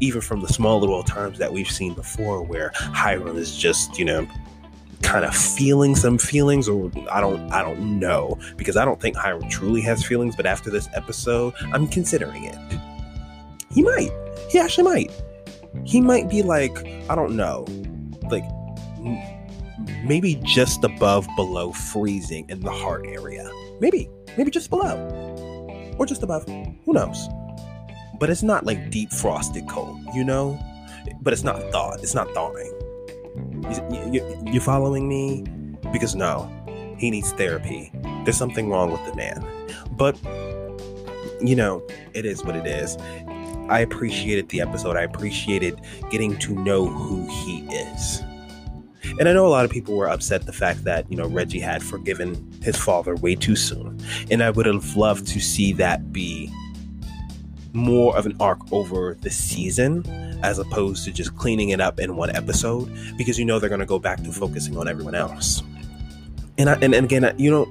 Even 0.00 0.20
from 0.20 0.42
the 0.42 0.48
small 0.48 0.80
little 0.80 1.02
times 1.02 1.38
that 1.38 1.50
we've 1.50 1.70
seen 1.70 1.94
before, 1.94 2.42
where 2.42 2.72
Hiram 2.74 3.38
is 3.38 3.56
just, 3.56 3.98
you 3.98 4.04
know, 4.04 4.28
kind 5.00 5.24
of 5.24 5.34
feeling 5.34 5.96
some 5.96 6.18
feelings 6.18 6.68
or 6.68 6.92
I 7.10 7.22
don't 7.22 7.50
I 7.50 7.62
don't 7.62 7.98
know 7.98 8.38
because 8.58 8.76
I 8.76 8.84
don't 8.84 9.00
think 9.00 9.16
Hiram 9.16 9.48
truly 9.48 9.80
has 9.80 10.04
feelings 10.04 10.36
but 10.36 10.44
after 10.44 10.68
this 10.68 10.90
episode 10.92 11.54
I'm 11.72 11.88
considering 11.88 12.44
it. 12.44 12.58
He 13.72 13.82
might. 13.82 14.10
He 14.48 14.58
actually 14.58 14.84
might. 14.84 15.10
He 15.84 16.00
might 16.00 16.28
be 16.28 16.42
like 16.42 16.76
I 17.08 17.14
don't 17.14 17.36
know. 17.36 17.64
Like 18.30 18.44
maybe 20.04 20.40
just 20.42 20.84
above 20.84 21.28
below 21.36 21.72
freezing 21.72 22.48
in 22.48 22.60
the 22.60 22.70
heart 22.70 23.06
area. 23.06 23.48
Maybe. 23.80 24.08
Maybe 24.36 24.50
just 24.50 24.70
below. 24.70 24.96
Or 25.98 26.06
just 26.06 26.22
above. 26.22 26.46
Who 26.46 26.92
knows? 26.92 27.28
But 28.18 28.30
it's 28.30 28.42
not 28.42 28.64
like 28.64 28.90
deep 28.90 29.12
frosted 29.12 29.68
cold, 29.68 29.98
you 30.14 30.24
know? 30.24 30.58
But 31.20 31.32
it's 31.32 31.44
not 31.44 31.60
thawed. 31.70 32.00
It's 32.00 32.14
not 32.14 32.32
thawing. 32.34 32.72
You, 33.90 34.10
you, 34.12 34.42
you 34.46 34.60
following 34.60 35.08
me? 35.08 35.44
Because 35.92 36.14
no, 36.14 36.50
he 36.98 37.10
needs 37.10 37.32
therapy. 37.32 37.92
There's 38.24 38.36
something 38.36 38.70
wrong 38.70 38.90
with 38.90 39.04
the 39.06 39.14
man. 39.14 39.46
But, 39.92 40.18
you 41.40 41.54
know, 41.54 41.86
it 42.14 42.24
is 42.24 42.44
what 42.44 42.56
it 42.56 42.66
is. 42.66 42.96
I 43.68 43.80
appreciated 43.80 44.48
the 44.48 44.60
episode. 44.60 44.96
I 44.96 45.02
appreciated 45.02 45.80
getting 46.10 46.36
to 46.38 46.54
know 46.54 46.86
who 46.86 47.26
he 47.28 47.60
is. 47.66 48.22
And 49.18 49.28
I 49.28 49.32
know 49.32 49.46
a 49.46 49.48
lot 49.48 49.64
of 49.64 49.70
people 49.70 49.96
were 49.96 50.08
upset 50.08 50.46
the 50.46 50.52
fact 50.52 50.84
that, 50.84 51.10
you 51.10 51.16
know, 51.16 51.26
Reggie 51.26 51.60
had 51.60 51.82
forgiven 51.82 52.52
his 52.62 52.76
father 52.76 53.14
way 53.16 53.34
too 53.34 53.56
soon. 53.56 54.00
And 54.30 54.42
I 54.42 54.50
would 54.50 54.66
have 54.66 54.96
loved 54.96 55.26
to 55.28 55.40
see 55.40 55.72
that 55.74 56.12
be 56.12 56.52
more 57.72 58.16
of 58.16 58.26
an 58.26 58.34
arc 58.40 58.60
over 58.72 59.16
the 59.20 59.30
season 59.30 60.04
as 60.42 60.58
opposed 60.58 61.04
to 61.04 61.12
just 61.12 61.36
cleaning 61.36 61.70
it 61.70 61.80
up 61.80 62.00
in 62.00 62.16
one 62.16 62.34
episode 62.34 62.90
because 63.16 63.38
you 63.38 63.44
know 63.44 63.58
they're 63.58 63.68
going 63.68 63.80
to 63.80 63.86
go 63.86 63.98
back 63.98 64.22
to 64.22 64.32
focusing 64.32 64.76
on 64.76 64.88
everyone 64.88 65.14
else. 65.14 65.62
And 66.58 66.70
I, 66.70 66.74
and, 66.74 66.94
and 66.94 67.04
again, 67.04 67.34
you 67.38 67.50
know, 67.50 67.70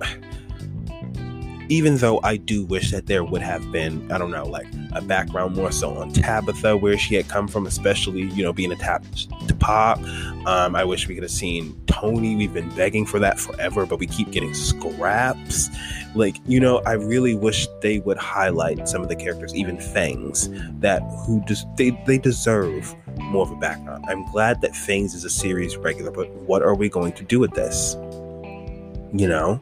even 1.70 1.98
though 1.98 2.20
I 2.24 2.38
do 2.38 2.66
wish 2.66 2.92
that 2.92 3.08
there 3.08 3.24
would 3.24 3.42
have 3.42 3.72
been, 3.72 4.12
I 4.12 4.18
don't 4.18 4.32
know, 4.32 4.46
like 4.46 4.68
a 4.94 5.02
background 5.02 5.56
more 5.56 5.72
so 5.72 5.94
on 5.96 6.12
Tabitha, 6.12 6.78
where 6.78 6.98
she 6.98 7.16
had 7.16 7.28
come 7.28 7.48
from, 7.48 7.66
especially, 7.66 8.22
you 8.22 8.44
know, 8.44 8.54
being 8.54 8.72
attached 8.72 9.30
to 9.48 9.56
Pop. 9.56 10.00
Um, 10.46 10.76
I 10.76 10.84
wish 10.84 11.08
we 11.08 11.16
could 11.16 11.24
have 11.24 11.32
seen 11.32 11.80
Tony. 11.88 12.36
We've 12.36 12.54
been 12.54 12.70
begging 12.76 13.06
for 13.06 13.20
that 13.20 13.40
forever, 13.40 13.86
but 13.86 14.00
we 14.00 14.08
keep 14.08 14.32
getting 14.32 14.54
scraps. 14.54 15.70
Like, 16.14 16.36
you 16.46 16.60
know, 16.60 16.82
I 16.86 16.94
really 16.94 17.36
wish 17.36 17.68
they 17.82 18.00
would 18.00 18.18
highlight 18.18 18.88
some 18.88 19.02
of 19.02 19.10
the 19.10 19.16
characters, 19.16 19.54
even 19.56 19.80
Fangs, 19.80 20.50
that 20.80 21.02
who 21.26 21.44
just 21.46 21.68
they, 21.76 21.92
they 22.06 22.18
deserve 22.18 22.96
more 23.18 23.44
of 23.44 23.52
a 23.52 23.56
background. 23.56 24.06
I'm 24.08 24.26
glad 24.32 24.62
that 24.62 24.76
Fangs 24.76 25.14
is 25.14 25.26
a 25.26 25.30
series 25.30 25.78
regular, 25.78 26.12
but 26.12 26.30
what 26.32 26.62
are 26.62 26.76
we 26.76 26.90
going 26.90 27.14
to 27.14 27.24
do 27.24 27.40
with 27.40 27.52
this? 27.52 27.96
You 29.14 29.28
know? 29.28 29.62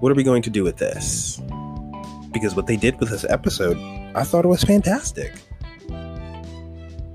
What 0.00 0.12
are 0.12 0.14
we 0.14 0.24
going 0.24 0.42
to 0.42 0.50
do 0.50 0.62
with 0.62 0.76
this? 0.76 1.40
Because 2.30 2.54
what 2.54 2.66
they 2.66 2.76
did 2.76 3.00
with 3.00 3.08
this 3.08 3.24
episode, 3.24 3.78
I 4.14 4.24
thought 4.24 4.44
it 4.44 4.48
was 4.48 4.62
fantastic. 4.62 5.32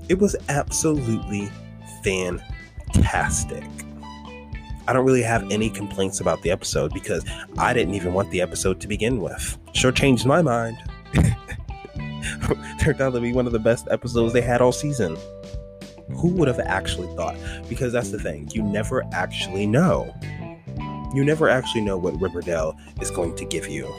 It 0.08 0.18
was 0.18 0.34
absolutely 0.48 1.50
fantastic. 2.02 3.64
I 4.88 4.92
don't 4.92 5.06
really 5.06 5.22
have 5.22 5.48
any 5.52 5.70
complaints 5.70 6.20
about 6.20 6.42
the 6.42 6.50
episode 6.50 6.92
because 6.92 7.24
I 7.56 7.72
didn't 7.72 7.94
even 7.94 8.14
want 8.14 8.30
the 8.32 8.40
episode 8.40 8.80
to 8.80 8.88
begin 8.88 9.20
with. 9.20 9.56
Sure 9.74 9.92
changed 9.92 10.26
my 10.26 10.42
mind. 10.42 10.76
Turned 12.80 13.00
out 13.00 13.14
to 13.14 13.20
be 13.20 13.32
one 13.32 13.46
of 13.46 13.52
the 13.52 13.60
best 13.60 13.86
episodes 13.92 14.32
they 14.32 14.40
had 14.40 14.60
all 14.60 14.72
season. 14.72 15.16
Who 16.16 16.28
would 16.30 16.48
have 16.48 16.58
actually 16.58 17.14
thought? 17.14 17.36
Because 17.68 17.92
that's 17.92 18.10
the 18.10 18.18
thing, 18.18 18.50
you 18.52 18.62
never 18.62 19.04
actually 19.12 19.66
know. 19.66 20.12
You 21.14 21.24
never 21.24 21.48
actually 21.48 21.82
know 21.82 21.96
what 21.96 22.20
Riverdale 22.20 22.76
is 23.00 23.10
going 23.10 23.36
to 23.36 23.44
give 23.44 23.68
you. 23.68 23.92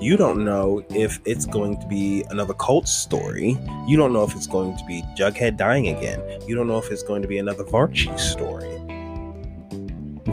You 0.00 0.16
don't 0.16 0.46
know 0.46 0.82
if 0.88 1.20
it's 1.26 1.44
going 1.44 1.78
to 1.78 1.86
be 1.86 2.24
another 2.30 2.54
cult 2.54 2.88
story. 2.88 3.58
You 3.86 3.98
don't 3.98 4.14
know 4.14 4.24
if 4.24 4.34
it's 4.34 4.46
going 4.46 4.74
to 4.78 4.84
be 4.86 5.02
Jughead 5.14 5.58
dying 5.58 5.88
again. 5.88 6.22
You 6.46 6.54
don't 6.54 6.66
know 6.66 6.78
if 6.78 6.90
it's 6.90 7.02
going 7.02 7.20
to 7.20 7.28
be 7.28 7.36
another 7.36 7.64
Varchie 7.64 8.18
story. 8.18 8.70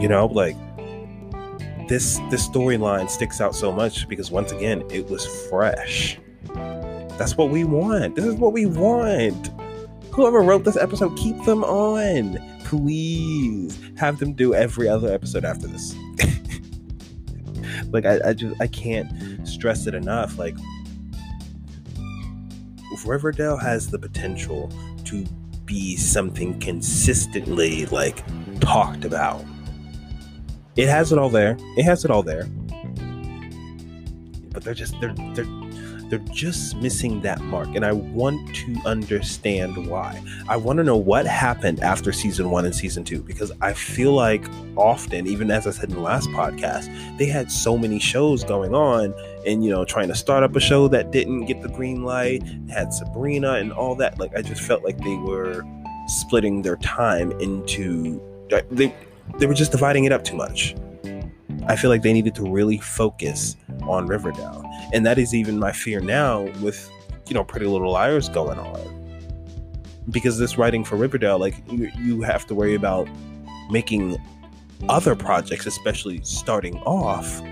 You 0.00 0.08
know, 0.08 0.26
like 0.26 0.56
this 1.88 2.18
this 2.30 2.48
storyline 2.48 3.10
sticks 3.10 3.42
out 3.42 3.54
so 3.54 3.70
much 3.70 4.08
because 4.08 4.30
once 4.30 4.52
again, 4.52 4.84
it 4.90 5.06
was 5.10 5.26
fresh. 5.50 6.18
That's 7.18 7.36
what 7.36 7.50
we 7.50 7.64
want. 7.64 8.14
This 8.14 8.24
is 8.24 8.36
what 8.36 8.54
we 8.54 8.64
want. 8.64 9.50
Whoever 10.12 10.40
wrote 10.40 10.64
this 10.64 10.76
episode, 10.76 11.16
keep 11.18 11.44
them 11.44 11.62
on 11.64 12.38
please 12.68 13.80
have 13.96 14.18
them 14.18 14.34
do 14.34 14.54
every 14.54 14.88
other 14.88 15.10
episode 15.10 15.42
after 15.42 15.66
this. 15.66 15.96
like 17.90 18.04
I, 18.04 18.20
I 18.28 18.32
just 18.34 18.60
I 18.60 18.66
can't 18.66 19.48
stress 19.48 19.86
it 19.86 19.94
enough. 19.94 20.38
Like 20.38 20.54
Riverdale 23.06 23.56
has 23.56 23.88
the 23.88 23.98
potential 23.98 24.70
to 25.06 25.24
be 25.64 25.96
something 25.96 26.60
consistently 26.60 27.86
like 27.86 28.22
talked 28.60 29.06
about. 29.06 29.42
It 30.76 30.88
has 30.88 31.10
it 31.10 31.18
all 31.18 31.30
there. 31.30 31.56
It 31.78 31.84
has 31.84 32.04
it 32.04 32.10
all 32.10 32.22
there. 32.22 32.44
But 34.52 34.62
they're 34.62 34.74
just 34.74 34.94
they're 35.00 35.14
they're 35.34 35.46
they're 36.08 36.18
just 36.30 36.76
missing 36.76 37.20
that 37.22 37.40
mark. 37.40 37.68
And 37.74 37.84
I 37.84 37.92
want 37.92 38.54
to 38.56 38.76
understand 38.86 39.86
why. 39.88 40.22
I 40.48 40.56
want 40.56 40.78
to 40.78 40.84
know 40.84 40.96
what 40.96 41.26
happened 41.26 41.80
after 41.80 42.12
season 42.12 42.50
one 42.50 42.64
and 42.64 42.74
season 42.74 43.04
two, 43.04 43.22
because 43.22 43.52
I 43.60 43.72
feel 43.74 44.12
like 44.12 44.44
often, 44.76 45.26
even 45.26 45.50
as 45.50 45.66
I 45.66 45.70
said 45.70 45.90
in 45.90 45.96
the 45.96 46.00
last 46.00 46.28
podcast, 46.30 46.88
they 47.18 47.26
had 47.26 47.50
so 47.50 47.76
many 47.76 47.98
shows 47.98 48.44
going 48.44 48.74
on 48.74 49.14
and, 49.46 49.64
you 49.64 49.70
know, 49.70 49.84
trying 49.84 50.08
to 50.08 50.14
start 50.14 50.42
up 50.42 50.56
a 50.56 50.60
show 50.60 50.88
that 50.88 51.10
didn't 51.10 51.46
get 51.46 51.62
the 51.62 51.68
green 51.68 52.02
light, 52.04 52.42
had 52.70 52.92
Sabrina 52.92 53.54
and 53.54 53.72
all 53.72 53.94
that. 53.96 54.18
Like, 54.18 54.36
I 54.36 54.42
just 54.42 54.62
felt 54.62 54.84
like 54.84 54.98
they 54.98 55.16
were 55.16 55.62
splitting 56.06 56.62
their 56.62 56.76
time 56.76 57.32
into, 57.40 58.20
they, 58.70 58.94
they 59.38 59.46
were 59.46 59.54
just 59.54 59.72
dividing 59.72 60.04
it 60.04 60.12
up 60.12 60.24
too 60.24 60.36
much. 60.36 60.74
I 61.66 61.76
feel 61.76 61.90
like 61.90 62.02
they 62.02 62.14
needed 62.14 62.34
to 62.36 62.50
really 62.50 62.78
focus 62.78 63.56
on 63.82 64.06
Riverdale. 64.06 64.64
And 64.92 65.04
that 65.06 65.18
is 65.18 65.34
even 65.34 65.58
my 65.58 65.72
fear 65.72 66.00
now 66.00 66.42
with, 66.60 66.90
you 67.26 67.34
know, 67.34 67.44
Pretty 67.44 67.66
Little 67.66 67.92
Liars 67.92 68.28
going 68.28 68.58
on. 68.58 68.94
Because 70.10 70.38
this 70.38 70.56
writing 70.56 70.84
for 70.84 70.96
Riverdale, 70.96 71.38
like, 71.38 71.56
you, 71.70 71.90
you 71.98 72.22
have 72.22 72.46
to 72.46 72.54
worry 72.54 72.74
about 72.74 73.08
making 73.70 74.16
other 74.88 75.14
projects, 75.14 75.66
especially 75.66 76.20
starting 76.22 76.78
off, 76.78 77.42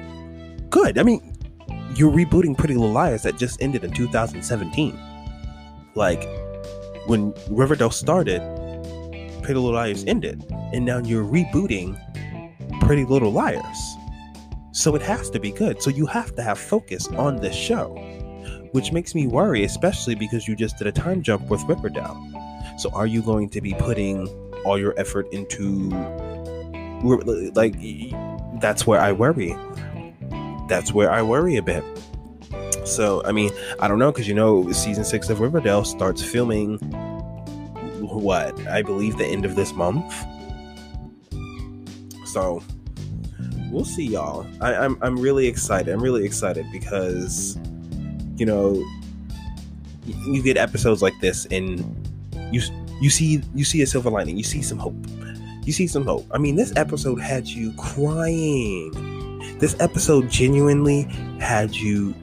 good. 0.70 0.98
I 0.98 1.02
mean, 1.02 1.36
you're 1.94 2.12
rebooting 2.12 2.56
Pretty 2.56 2.74
Little 2.74 2.92
Liars 2.92 3.22
that 3.22 3.36
just 3.36 3.60
ended 3.60 3.84
in 3.84 3.92
2017. 3.92 4.98
Like, 5.94 6.24
when 7.06 7.34
Riverdale 7.48 7.90
started, 7.90 8.40
Pretty 9.42 9.54
Little 9.54 9.72
Liars 9.72 10.04
ended, 10.06 10.44
and 10.72 10.84
now 10.84 10.98
you're 10.98 11.24
rebooting 11.24 11.98
Pretty 12.80 13.04
Little 13.04 13.32
Liars. 13.32 13.96
So 14.76 14.95
it 14.95 15.00
has 15.00 15.30
to 15.30 15.40
be 15.40 15.52
good. 15.52 15.83
So 15.83 15.88
you 15.88 16.04
have 16.04 16.35
to 16.35 16.42
have 16.42 16.59
focus 16.59 17.09
on 17.09 17.37
this 17.37 17.54
show, 17.54 17.95
which 18.73 18.92
makes 18.92 19.14
me 19.14 19.26
worry, 19.26 19.64
especially 19.64 20.14
because 20.14 20.47
you 20.47 20.54
just 20.54 20.76
did 20.76 20.87
a 20.87 20.92
time 20.92 21.23
jump 21.23 21.49
with 21.49 21.62
Riverdale. 21.62 22.23
So 22.76 22.90
are 22.90 23.06
you 23.06 23.23
going 23.23 23.49
to 23.49 23.62
be 23.62 23.73
putting 23.73 24.28
all 24.66 24.78
your 24.78 24.92
effort 24.99 25.33
into 25.33 25.88
like 27.54 27.75
that's 28.61 28.87
where 28.87 29.00
I 29.00 29.12
worry. 29.12 29.56
That's 30.68 30.92
where 30.92 31.11
I 31.11 31.23
worry 31.23 31.56
a 31.56 31.62
bit. 31.62 31.83
So, 32.85 33.23
I 33.25 33.33
mean, 33.33 33.52
I 33.80 33.88
don't 33.88 33.99
know 33.99 34.12
because 34.12 34.28
you 34.28 34.35
know, 34.35 34.71
season 34.73 35.06
six 35.06 35.30
of 35.30 35.40
Riverdale 35.40 35.85
starts 35.85 36.23
filming 36.23 36.76
what 38.02 38.54
I 38.66 38.83
believe 38.83 39.16
the 39.16 39.25
end 39.25 39.47
of 39.47 39.56
this 39.56 39.73
month. 39.73 40.12
So, 42.26 42.62
we'll 43.76 43.85
see, 43.85 44.06
y'all. 44.06 44.47
I, 44.62 44.75
I'm 44.75 44.99
I'm 45.02 45.18
really 45.18 45.47
excited. 45.47 45.92
I'm 45.92 46.02
really 46.02 46.25
excited 46.25 46.66
because, 46.73 47.59
you 48.37 48.47
know, 48.47 48.83
you 50.06 50.42
get 50.42 50.56
episodes 50.56 51.02
like 51.02 51.14
this, 51.21 51.47
and 51.50 52.09
you 52.50 52.62
you 53.00 53.11
see 53.11 53.42
you 53.54 53.64
see 53.64 53.83
a 53.83 53.87
silver 53.87 54.11
lining. 54.11 54.38
You 54.38 54.45
see 54.45 54.62
some 54.62 54.78
hope 54.78 54.97
you 55.66 55.73
see 55.73 55.88
some 55.88 56.04
hope. 56.04 56.25
I 56.30 56.38
mean, 56.38 56.54
this 56.54 56.73
episode 56.76 57.21
had 57.21 57.49
you 57.49 57.73
crying. 57.73 58.92
This 59.59 59.75
episode 59.80 60.30
genuinely 60.30 61.02
had 61.40 61.75
you 61.75 62.14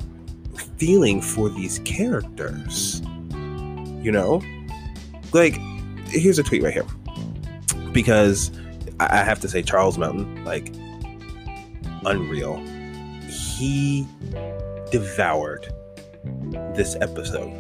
feeling 0.78 1.22
for 1.22 1.50
these 1.50 1.80
characters. 1.80 3.02
You 4.02 4.14
know? 4.14 4.42
Like, 5.34 5.58
here's 6.08 6.40
a 6.40 6.44
tweet 6.44 6.64
right 6.64 6.74
here. 6.74 6.86
Because 7.92 8.50
I 9.02 9.18
have 9.18 9.42
to 9.42 9.50
say, 9.50 9.62
Charles 9.62 9.98
Melton, 9.98 10.46
like, 10.46 10.74
unreal. 12.06 12.58
He 13.28 14.08
devoured 14.92 15.74
this 16.76 16.96
episode. 17.02 17.52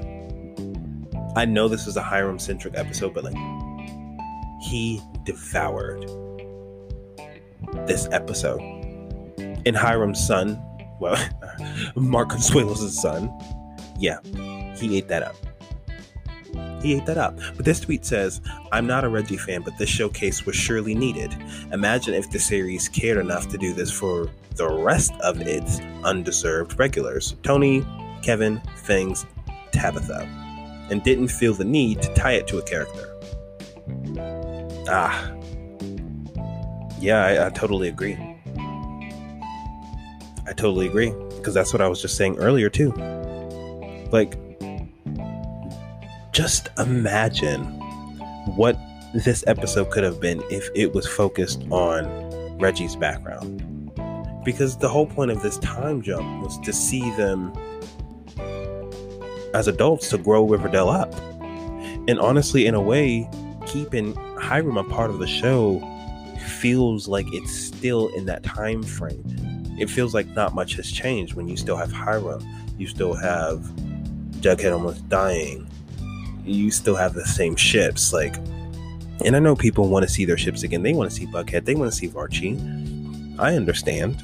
I 1.36 1.46
know 1.46 1.68
this 1.68 1.88
is 1.88 1.98
a 1.98 2.02
Hiram 2.02 2.40
centric 2.40 2.76
episode, 2.78 3.14
but 3.14 3.24
like, 3.24 3.36
he 4.62 5.02
devoured 5.24 6.10
this 7.88 8.08
episode. 8.12 8.62
And 9.66 9.76
Hiram's 9.76 10.26
son, 10.26 10.62
well, 11.00 11.18
Mark 11.96 12.30
Consuelos' 12.30 12.92
son, 12.92 13.32
yeah, 13.98 14.20
he 14.76 14.98
ate 14.98 15.08
that 15.08 15.24
up. 15.24 15.36
He 16.84 16.94
ate 16.96 17.06
that 17.06 17.18
up. 17.18 17.40
But 17.56 17.66
this 17.66 17.80
tweet 17.80 18.06
says, 18.06 18.42
I'm 18.74 18.86
not 18.86 19.06
a 19.06 19.10
Reggie 19.10 19.38
fan, 19.38 19.62
but 19.62 19.78
this 19.78 19.90
showcase 19.90 20.46
was 20.46 20.56
surely 20.56 20.94
needed. 20.94 21.34
Imagine 21.72 22.13
if 22.13 22.30
the 22.30 22.40
series 22.40 22.90
cared 22.90 23.18
enough 23.18 23.48
to 23.50 23.58
do 23.58 23.74
this 23.74 23.90
for 23.90 24.30
the 24.56 24.70
rest 24.70 25.13
of 25.22 25.40
its 25.42 25.80
undeserved 26.04 26.78
regulars 26.78 27.36
Tony, 27.42 27.86
Kevin, 28.22 28.62
Fangs, 28.75 29.25
Tabitha, 29.72 30.28
and 30.92 31.02
didn't 31.04 31.30
feel 31.30 31.54
the 31.54 31.63
need 31.63 32.02
to 32.02 32.13
tie 32.13 32.34
it 32.34 32.48
to 32.48 32.58
a 32.58 32.62
character. 32.62 33.18
Ah. 34.90 35.31
Yeah, 37.00 37.25
I, 37.25 37.48
I 37.48 37.50
totally 37.50 37.88
agree. 37.88 38.18
I 40.46 40.51
totally 40.53 40.88
agree. 40.88 41.14
Because 41.38 41.53
that's 41.53 41.72
what 41.74 41.81
I 41.81 41.88
was 41.88 42.01
just 42.01 42.18
saying 42.18 42.38
earlier, 42.38 42.70
too. 42.70 42.92
Like, 44.12 44.36
just 46.33 46.69
imagine 46.79 47.63
what 48.55 48.77
this 49.13 49.43
episode 49.46 49.91
could 49.91 50.03
have 50.03 50.19
been 50.19 50.43
if 50.50 50.67
it 50.75 50.93
was 50.93 51.07
focused 51.07 51.63
on 51.69 52.05
Reggie's 52.57 52.96
background. 52.96 53.61
Because 54.43 54.77
the 54.77 54.89
whole 54.89 55.05
point 55.05 55.31
of 55.31 55.41
this 55.41 55.57
time 55.59 56.01
jump 56.01 56.43
was 56.43 56.59
to 56.61 56.74
see 56.74 57.09
them 57.15 57.53
as 59.53 59.67
adults 59.67 60.09
to 60.09 60.17
grow 60.17 60.43
Riverdale 60.46 60.89
up. 60.89 61.13
And 62.07 62.19
honestly, 62.19 62.65
in 62.65 62.74
a 62.74 62.81
way, 62.81 63.29
keeping 63.67 64.15
Hiram 64.37 64.77
a 64.77 64.83
part 64.83 65.11
of 65.11 65.19
the 65.19 65.27
show 65.27 65.79
feels 66.59 67.07
like 67.07 67.27
it's 67.29 67.53
still 67.53 68.09
in 68.15 68.25
that 68.25 68.43
time 68.43 68.81
frame. 68.81 69.24
It 69.79 69.89
feels 69.89 70.13
like 70.13 70.27
not 70.29 70.55
much 70.55 70.75
has 70.75 70.91
changed 70.91 71.35
when 71.35 71.48
you 71.48 71.55
still 71.55 71.77
have 71.77 71.91
Hiram, 71.91 72.43
you 72.77 72.87
still 72.87 73.13
have 73.13 73.59
Jughead 74.41 74.74
almost 74.74 75.07
dying, 75.07 75.69
you 76.46 76.72
still 76.72 76.96
have 76.96 77.14
the 77.14 77.25
same 77.25 77.56
ships. 77.56 78.14
Like, 78.14 78.36
and 79.24 79.36
I 79.36 79.40
know 79.40 79.56
people 79.56 79.90
want 79.90 80.08
to 80.08 80.12
see 80.12 80.25
their 80.25 80.38
ships 80.38 80.64
again. 80.64 80.84
They 80.84 80.94
want 80.94 81.10
to 81.10 81.16
see 81.16 81.25
Bughead. 81.27 81.66
They 81.66 81.75
want 81.75 81.92
to 81.92 81.98
see 81.98 82.12
Archie. 82.16 82.60
I 83.40 83.56
understand, 83.56 84.22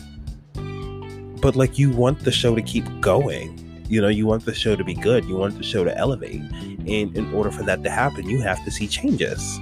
but 1.42 1.56
like, 1.56 1.80
you 1.80 1.90
want 1.92 2.20
the 2.20 2.32
show 2.32 2.54
to 2.56 2.62
keep 2.62 2.86
going. 3.02 3.66
You 3.90 4.02
know, 4.02 4.08
you 4.08 4.28
want 4.28 4.46
the 4.46 4.54
show 4.54 4.76
to 4.76 4.84
be 4.84 4.94
good. 4.94 5.26
You 5.26 5.36
want 5.36 5.58
the 5.58 5.64
show 5.64 5.84
to 5.84 5.98
elevate. 5.98 6.42
And 6.42 7.18
in 7.18 7.34
order 7.34 7.50
for 7.50 7.64
that 7.64 7.84
to 7.84 7.90
happen, 7.90 8.30
you 8.30 8.40
have 8.42 8.64
to 8.66 8.72
see 8.72 8.88
changes. 8.88 9.60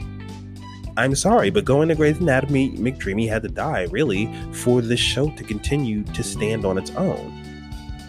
I'm 0.97 1.15
sorry, 1.15 1.49
but 1.51 1.63
going 1.63 1.87
to 1.89 1.95
Grey's 1.95 2.17
Anatomy, 2.17 2.71
McDreamy 2.71 3.29
had 3.29 3.43
to 3.43 3.49
die, 3.49 3.87
really, 3.91 4.33
for 4.51 4.81
this 4.81 4.99
show 4.99 5.29
to 5.29 5.43
continue 5.43 6.03
to 6.03 6.23
stand 6.23 6.65
on 6.65 6.77
its 6.77 6.91
own. 6.91 7.31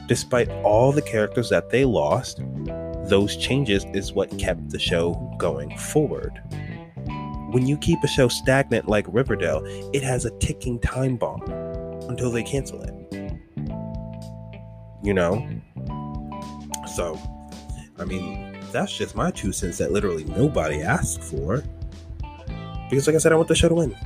Despite 0.08 0.48
all 0.64 0.90
the 0.90 1.02
characters 1.02 1.50
that 1.50 1.68
they 1.68 1.84
lost, 1.84 2.40
those 3.08 3.36
changes 3.36 3.84
is 3.94 4.12
what 4.12 4.36
kept 4.38 4.70
the 4.70 4.78
show 4.78 5.14
going 5.38 5.76
forward. 5.78 6.32
When 7.50 7.66
you 7.66 7.78
keep 7.78 7.98
a 8.04 8.08
show 8.08 8.28
stagnant 8.28 8.88
like 8.88 9.06
Riverdale, 9.08 9.62
it 9.94 10.02
has 10.02 10.24
a 10.24 10.38
ticking 10.38 10.78
time 10.80 11.16
bomb 11.16 11.42
until 12.08 12.30
they 12.30 12.42
cancel 12.42 12.82
it. 12.82 12.94
You 15.02 15.14
know? 15.14 15.48
So, 16.94 17.18
I 17.98 18.04
mean, 18.04 18.60
that's 18.72 18.96
just 18.96 19.16
my 19.16 19.30
two 19.30 19.52
cents 19.52 19.78
that 19.78 19.92
literally 19.92 20.24
nobody 20.24 20.82
asked 20.82 21.22
for. 21.22 21.64
Because, 22.90 23.06
like 23.06 23.16
I 23.16 23.18
said, 23.18 23.32
I 23.32 23.36
want 23.36 23.48
the 23.48 23.54
show 23.54 23.68
to 23.68 23.74
win. 23.74 23.96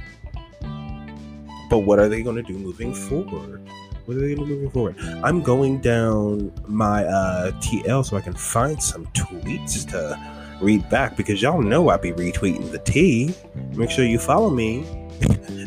But 1.69 1.79
what 1.79 1.99
are 1.99 2.09
they 2.09 2.23
going 2.23 2.37
to 2.37 2.43
do 2.43 2.59
moving 2.59 2.95
forward? 2.95 3.69
What 4.05 4.17
are 4.17 4.21
they 4.21 4.35
going 4.35 4.49
to 4.49 4.55
do 4.55 4.57
moving 4.57 4.71
forward? 4.71 4.99
I'm 5.23 5.43
going 5.43 5.81
down 5.81 6.53
my 6.67 7.05
uh, 7.05 7.53
TL 7.61 8.05
so 8.05 8.17
I 8.17 8.21
can 8.21 8.35
find 8.35 8.83
some 8.83 9.07
tweets 9.07 9.89
to 9.91 10.19
read 10.61 10.89
back 10.91 11.17
because 11.17 11.41
y'all 11.41 11.63
know 11.63 11.89
I 11.89 11.97
be 11.97 12.13
retweeting 12.13 12.71
the 12.73 12.79
T. 12.79 13.35
Make 13.75 13.91
sure 13.91 14.05
you 14.05 14.19
follow 14.19 14.51
me. 14.51 14.85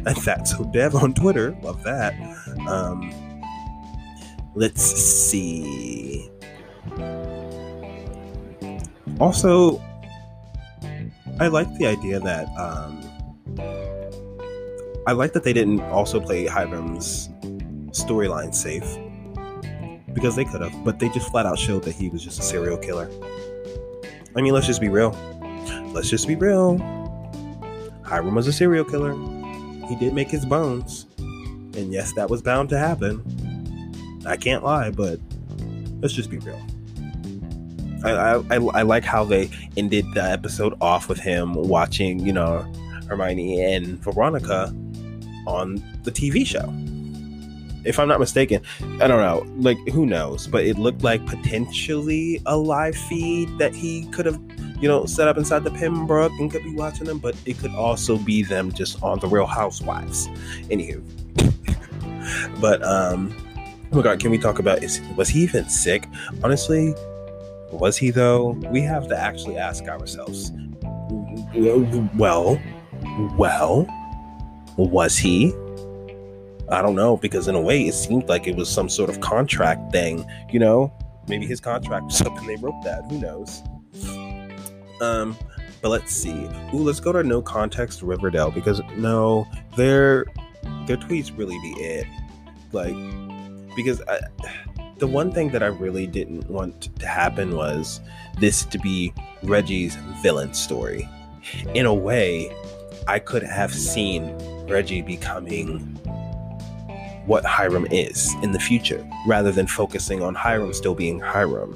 That's 0.03 0.51
so 0.51 0.63
Dev 0.65 0.95
on 0.95 1.13
Twitter. 1.13 1.57
Love 1.61 1.81
that. 1.83 2.13
Um, 2.67 3.13
let's 4.53 4.83
see. 4.83 6.29
Also, 9.19 9.81
I 11.39 11.47
like 11.47 11.73
the 11.77 11.87
idea 11.87 12.19
that 12.19 12.47
um, 12.57 13.01
I 15.07 15.11
like 15.11 15.33
that 15.33 15.43
they 15.43 15.53
didn't 15.53 15.81
also 15.81 16.19
play 16.19 16.47
Hiram's 16.47 17.29
storyline 17.95 18.53
safe 18.53 18.85
because 20.13 20.35
they 20.35 20.45
could 20.45 20.61
have, 20.61 20.83
but 20.83 20.99
they 20.99 21.09
just 21.09 21.29
flat 21.29 21.45
out 21.45 21.59
showed 21.59 21.83
that 21.83 21.93
he 21.95 22.09
was 22.09 22.23
just 22.23 22.39
a 22.39 22.43
serial 22.43 22.77
killer. 22.77 23.09
I 24.35 24.41
mean, 24.41 24.53
let's 24.53 24.67
just 24.67 24.81
be 24.81 24.89
real. 24.89 25.11
Let's 25.93 26.09
just 26.09 26.27
be 26.27 26.35
real. 26.35 26.77
Hiram 28.03 28.35
was 28.35 28.47
a 28.47 28.53
serial 28.53 28.85
killer. 28.85 29.13
He 29.87 29.95
did 29.95 30.13
make 30.13 30.29
his 30.29 30.45
bones, 30.45 31.05
and 31.17 31.91
yes, 31.91 32.13
that 32.13 32.29
was 32.29 32.41
bound 32.41 32.69
to 32.69 32.77
happen. 32.77 33.21
I 34.25 34.37
can't 34.37 34.63
lie, 34.63 34.91
but 34.91 35.19
let's 36.01 36.13
just 36.13 36.29
be 36.29 36.37
real. 36.39 36.61
I, 38.03 38.35
I, 38.51 38.55
I 38.55 38.81
like 38.83 39.03
how 39.03 39.23
they 39.23 39.49
ended 39.77 40.05
the 40.13 40.23
episode 40.23 40.75
off 40.79 41.09
with 41.09 41.19
him 41.19 41.53
watching, 41.53 42.19
you 42.19 42.33
know, 42.33 42.59
Hermione 43.07 43.61
and 43.61 43.99
Veronica 44.03 44.73
on 45.47 45.75
the 46.03 46.11
TV 46.11 46.45
show. 46.45 46.71
If 47.85 47.99
I'm 47.99 48.07
not 48.07 48.19
mistaken, 48.19 48.61
I 48.99 49.07
don't 49.07 49.21
know, 49.21 49.45
like 49.57 49.77
who 49.89 50.05
knows, 50.05 50.47
but 50.47 50.65
it 50.65 50.77
looked 50.77 51.03
like 51.03 51.25
potentially 51.25 52.41
a 52.45 52.57
live 52.57 52.95
feed 52.95 53.57
that 53.59 53.75
he 53.75 54.05
could 54.07 54.25
have, 54.25 54.41
you 54.81 54.87
know, 54.87 55.05
set 55.05 55.27
up 55.27 55.37
inside 55.37 55.63
the 55.63 55.71
Pembroke 55.71 56.31
and 56.39 56.51
could 56.51 56.63
be 56.63 56.73
watching 56.73 57.05
them, 57.05 57.19
but 57.19 57.35
it 57.45 57.59
could 57.59 57.73
also 57.75 58.17
be 58.17 58.43
them 58.43 58.71
just 58.71 59.01
on 59.03 59.19
the 59.19 59.27
Real 59.27 59.45
Housewives. 59.45 60.27
Anywho, 60.69 61.01
but 62.61 62.83
um, 62.83 63.35
oh 63.91 63.97
my 63.97 64.01
god, 64.01 64.19
can 64.19 64.31
we 64.31 64.37
talk 64.37 64.59
about 64.59 64.83
is 64.83 64.99
was 65.15 65.29
he 65.29 65.41
even 65.41 65.69
sick? 65.69 66.07
Honestly, 66.43 66.93
was 67.71 67.97
he 67.97 68.09
though? 68.09 68.51
We 68.71 68.81
have 68.81 69.07
to 69.09 69.17
actually 69.17 69.57
ask 69.57 69.85
ourselves. 69.85 70.51
Well, 72.15 72.59
well, 73.37 73.87
was 74.77 75.17
he? 75.17 75.53
I 76.69 76.81
don't 76.81 76.95
know 76.95 77.17
because 77.17 77.47
in 77.47 77.55
a 77.55 77.61
way 77.61 77.83
it 77.83 77.93
seemed 77.93 78.27
like 78.27 78.47
it 78.47 78.55
was 78.55 78.69
some 78.69 78.89
sort 78.89 79.09
of 79.09 79.21
contract 79.21 79.91
thing, 79.91 80.25
you 80.51 80.59
know? 80.59 80.93
Maybe 81.27 81.45
his 81.45 81.59
contract 81.59 82.05
was 82.05 82.21
up 82.21 82.37
and 82.37 82.47
they 82.47 82.55
wrote 82.55 82.83
that. 82.83 83.03
Who 83.09 83.19
knows? 83.19 83.63
Um, 85.01 85.37
but 85.81 85.89
let's 85.89 86.13
see. 86.13 86.49
Ooh, 86.73 86.83
let's 86.83 86.99
go 86.99 87.11
to 87.11 87.23
no 87.23 87.41
context 87.41 88.01
Riverdale 88.01 88.51
because 88.51 88.81
no, 88.95 89.47
their 89.75 90.25
their 90.87 90.97
tweets 90.97 91.35
really 91.37 91.57
be 91.61 91.79
it. 91.81 92.07
Like, 92.71 92.95
because 93.75 94.01
I, 94.07 94.19
the 94.97 95.07
one 95.07 95.31
thing 95.31 95.49
that 95.49 95.61
I 95.61 95.67
really 95.67 96.07
didn't 96.07 96.49
want 96.49 96.95
to 96.99 97.07
happen 97.07 97.55
was 97.55 98.01
this 98.39 98.65
to 98.65 98.79
be 98.79 99.13
Reggie's 99.43 99.95
villain 100.21 100.53
story. 100.53 101.09
In 101.73 101.85
a 101.85 101.93
way, 101.93 102.55
I 103.07 103.19
could 103.19 103.43
have 103.43 103.73
seen 103.73 104.35
Reggie 104.67 105.01
becoming 105.01 105.99
what 107.25 107.43
Hiram 107.45 107.87
is 107.91 108.33
in 108.43 108.51
the 108.51 108.59
future, 108.59 109.07
rather 109.27 109.51
than 109.51 109.67
focusing 109.67 110.21
on 110.21 110.35
Hiram 110.35 110.73
still 110.73 110.95
being 110.95 111.19
Hiram. 111.19 111.75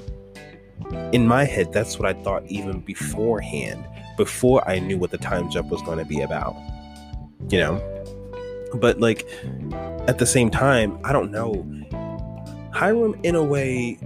In 1.12 1.26
my 1.26 1.44
head, 1.44 1.72
that's 1.72 1.98
what 1.98 2.08
I 2.08 2.14
thought 2.22 2.44
even 2.46 2.80
beforehand, 2.80 3.84
before 4.16 4.68
I 4.68 4.78
knew 4.78 4.98
what 4.98 5.10
the 5.10 5.18
time 5.18 5.50
jump 5.50 5.70
was 5.70 5.82
going 5.82 5.98
to 5.98 6.04
be 6.04 6.20
about. 6.20 6.56
You 7.48 7.58
know? 7.58 8.04
But, 8.74 9.00
like, 9.00 9.26
at 10.08 10.18
the 10.18 10.26
same 10.26 10.50
time, 10.50 10.98
I 11.04 11.12
don't 11.12 11.30
know. 11.30 11.66
Hiram, 12.72 13.18
in 13.24 13.34
a 13.34 13.42
way, 13.42 13.98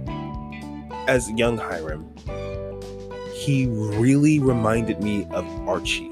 as 1.07 1.29
young 1.31 1.57
Hiram, 1.57 2.11
he 3.33 3.67
really 3.67 4.39
reminded 4.39 5.03
me 5.03 5.25
of 5.31 5.45
Archie. 5.67 6.09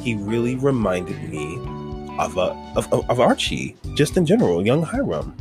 He 0.00 0.14
really 0.14 0.54
reminded 0.56 1.28
me 1.28 1.58
of, 2.26 2.38
uh, 2.38 2.54
a, 2.76 2.78
of, 2.78 3.10
of 3.10 3.20
Archie, 3.20 3.76
just 3.94 4.16
in 4.16 4.26
general, 4.26 4.64
young 4.64 4.82
Hiram. 4.82 5.34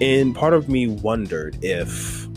And 0.00 0.34
part 0.34 0.54
of 0.54 0.68
me 0.68 0.86
wondered 0.86 1.58
if 1.62 2.28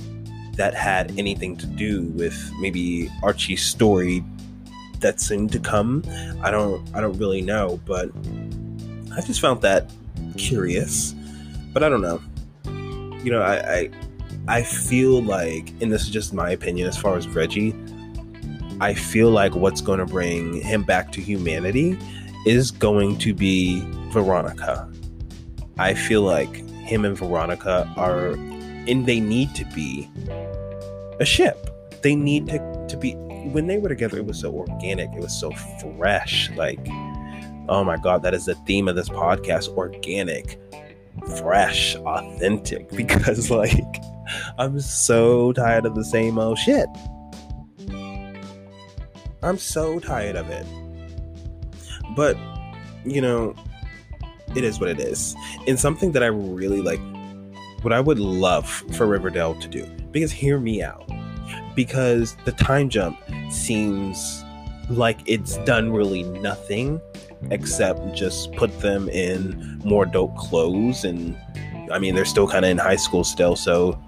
that 0.55 0.73
had 0.73 1.17
anything 1.17 1.55
to 1.57 1.65
do 1.65 2.03
with 2.03 2.51
maybe 2.59 3.09
Archie's 3.23 3.63
story 3.63 4.23
that 4.99 5.19
seemed 5.19 5.51
to 5.51 5.59
come. 5.59 6.03
I 6.43 6.51
don't 6.51 6.87
I 6.95 7.01
don't 7.01 7.17
really 7.17 7.41
know, 7.41 7.79
but 7.85 8.09
I 9.15 9.21
just 9.21 9.41
found 9.41 9.61
that 9.61 9.91
curious. 10.37 11.13
But 11.73 11.83
I 11.83 11.89
don't 11.89 12.01
know. 12.01 12.21
You 13.23 13.31
know, 13.31 13.41
I 13.41 13.73
I, 13.73 13.89
I 14.47 14.63
feel 14.63 15.21
like, 15.21 15.69
and 15.81 15.91
this 15.91 16.03
is 16.03 16.09
just 16.09 16.33
my 16.33 16.51
opinion 16.51 16.87
as 16.87 16.97
far 16.97 17.15
as 17.15 17.27
Reggie, 17.27 17.75
I 18.79 18.93
feel 18.93 19.29
like 19.29 19.55
what's 19.55 19.81
going 19.81 19.99
to 19.99 20.05
bring 20.05 20.61
him 20.61 20.83
back 20.83 21.11
to 21.13 21.21
humanity 21.21 21.97
is 22.45 22.71
going 22.71 23.17
to 23.19 23.33
be 23.33 23.81
Veronica. 24.11 24.91
I 25.77 25.93
feel 25.93 26.21
like 26.23 26.55
him 26.69 27.05
and 27.05 27.17
Veronica 27.17 27.91
are, 27.95 28.31
and 28.31 29.05
they 29.05 29.19
need 29.19 29.55
to 29.55 29.65
be 29.73 30.09
a 31.19 31.25
ship. 31.25 31.69
They 32.01 32.15
need 32.15 32.47
to, 32.47 32.85
to 32.89 32.97
be, 32.97 33.13
when 33.51 33.67
they 33.67 33.77
were 33.77 33.89
together, 33.89 34.17
it 34.17 34.25
was 34.25 34.39
so 34.39 34.51
organic, 34.53 35.09
it 35.13 35.21
was 35.21 35.39
so 35.39 35.51
fresh. 35.97 36.49
Like, 36.51 36.85
oh 37.69 37.83
my 37.85 37.97
God, 37.97 38.23
that 38.23 38.33
is 38.33 38.45
the 38.45 38.55
theme 38.55 38.87
of 38.87 38.95
this 38.95 39.09
podcast 39.09 39.69
organic, 39.69 40.59
fresh, 41.37 41.95
authentic. 41.95 42.89
Because, 42.95 43.49
like, 43.49 44.03
I'm 44.57 44.79
so 44.79 45.53
tired 45.53 45.85
of 45.85 45.95
the 45.95 46.05
same 46.05 46.37
old 46.37 46.57
shit. 46.57 46.87
I'm 49.43 49.57
so 49.57 49.99
tired 49.99 50.35
of 50.35 50.49
it. 50.49 50.65
But, 52.15 52.37
you 53.05 53.21
know, 53.21 53.55
it 54.55 54.63
is 54.63 54.79
what 54.79 54.89
it 54.89 54.99
is. 54.99 55.35
And 55.67 55.79
something 55.79 56.11
that 56.11 56.23
I 56.23 56.27
really 56.27 56.81
like, 56.81 56.99
what 57.83 57.93
I 57.93 57.99
would 57.99 58.19
love 58.19 58.67
for 58.67 59.07
Riverdale 59.07 59.55
to 59.55 59.67
do, 59.67 59.85
because 60.11 60.31
hear 60.31 60.59
me 60.59 60.83
out, 60.83 61.09
because 61.75 62.35
the 62.45 62.51
time 62.51 62.89
jump 62.89 63.17
seems 63.49 64.43
like 64.89 65.19
it's 65.25 65.57
done 65.59 65.91
really 65.91 66.23
nothing 66.23 66.99
except 67.49 68.13
just 68.13 68.51
put 68.53 68.77
them 68.81 69.09
in 69.09 69.81
more 69.83 70.05
dope 70.05 70.35
clothes. 70.37 71.03
And 71.03 71.35
I 71.91 71.97
mean, 71.97 72.13
they're 72.13 72.25
still 72.25 72.47
kind 72.47 72.65
of 72.65 72.71
in 72.71 72.77
high 72.77 72.97
school 72.97 73.23
still, 73.23 73.55
so 73.55 73.99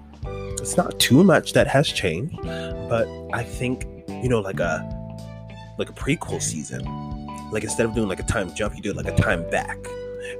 it's 0.60 0.76
not 0.76 0.98
too 1.00 1.24
much 1.24 1.52
that 1.54 1.66
has 1.66 1.88
changed. 1.88 2.36
But 2.42 3.08
I 3.32 3.42
think, 3.42 3.86
you 4.08 4.28
know, 4.28 4.40
like 4.40 4.60
a 4.60 4.88
like 5.78 5.90
a 5.90 5.92
prequel 5.92 6.40
season 6.40 6.84
like 7.50 7.64
instead 7.64 7.86
of 7.86 7.94
doing 7.94 8.08
like 8.08 8.20
a 8.20 8.24
time 8.24 8.54
jump, 8.54 8.74
you 8.76 8.82
do 8.82 8.90
it 8.90 8.96
like 8.96 9.06
a 9.06 9.16
time 9.16 9.48
back. 9.50 9.78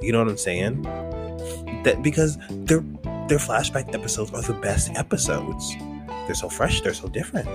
You 0.00 0.12
know 0.12 0.18
what 0.18 0.28
I'm 0.28 0.36
saying? 0.36 0.82
That 1.84 2.00
because 2.02 2.38
their 2.50 2.80
their 3.28 3.38
flashback 3.38 3.94
episodes 3.94 4.32
are 4.32 4.42
the 4.42 4.58
best 4.60 4.90
episodes. 4.94 5.74
They're 6.26 6.34
so 6.34 6.48
fresh, 6.48 6.80
they're 6.80 6.94
so 6.94 7.08
different. 7.08 7.48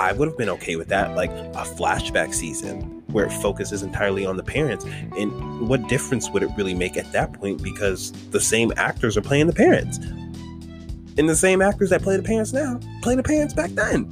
I 0.00 0.12
would 0.12 0.28
have 0.28 0.38
been 0.38 0.48
okay 0.50 0.76
with 0.76 0.88
that, 0.88 1.16
like 1.16 1.30
a 1.30 1.64
flashback 1.76 2.32
season 2.32 3.02
where 3.08 3.24
it 3.26 3.32
focuses 3.32 3.82
entirely 3.82 4.24
on 4.24 4.36
the 4.36 4.44
parents. 4.44 4.84
And 5.16 5.68
what 5.68 5.88
difference 5.88 6.30
would 6.30 6.42
it 6.42 6.50
really 6.56 6.74
make 6.74 6.96
at 6.96 7.10
that 7.12 7.32
point? 7.32 7.62
Because 7.62 8.12
the 8.30 8.40
same 8.40 8.72
actors 8.76 9.16
are 9.16 9.22
playing 9.22 9.48
the 9.48 9.52
parents. 9.52 9.98
And 9.98 11.28
the 11.28 11.34
same 11.34 11.60
actors 11.60 11.90
that 11.90 12.02
play 12.02 12.16
the 12.16 12.22
parents 12.22 12.52
now 12.52 12.78
play 13.02 13.16
the 13.16 13.24
parents 13.24 13.54
back 13.54 13.70
then. 13.70 14.06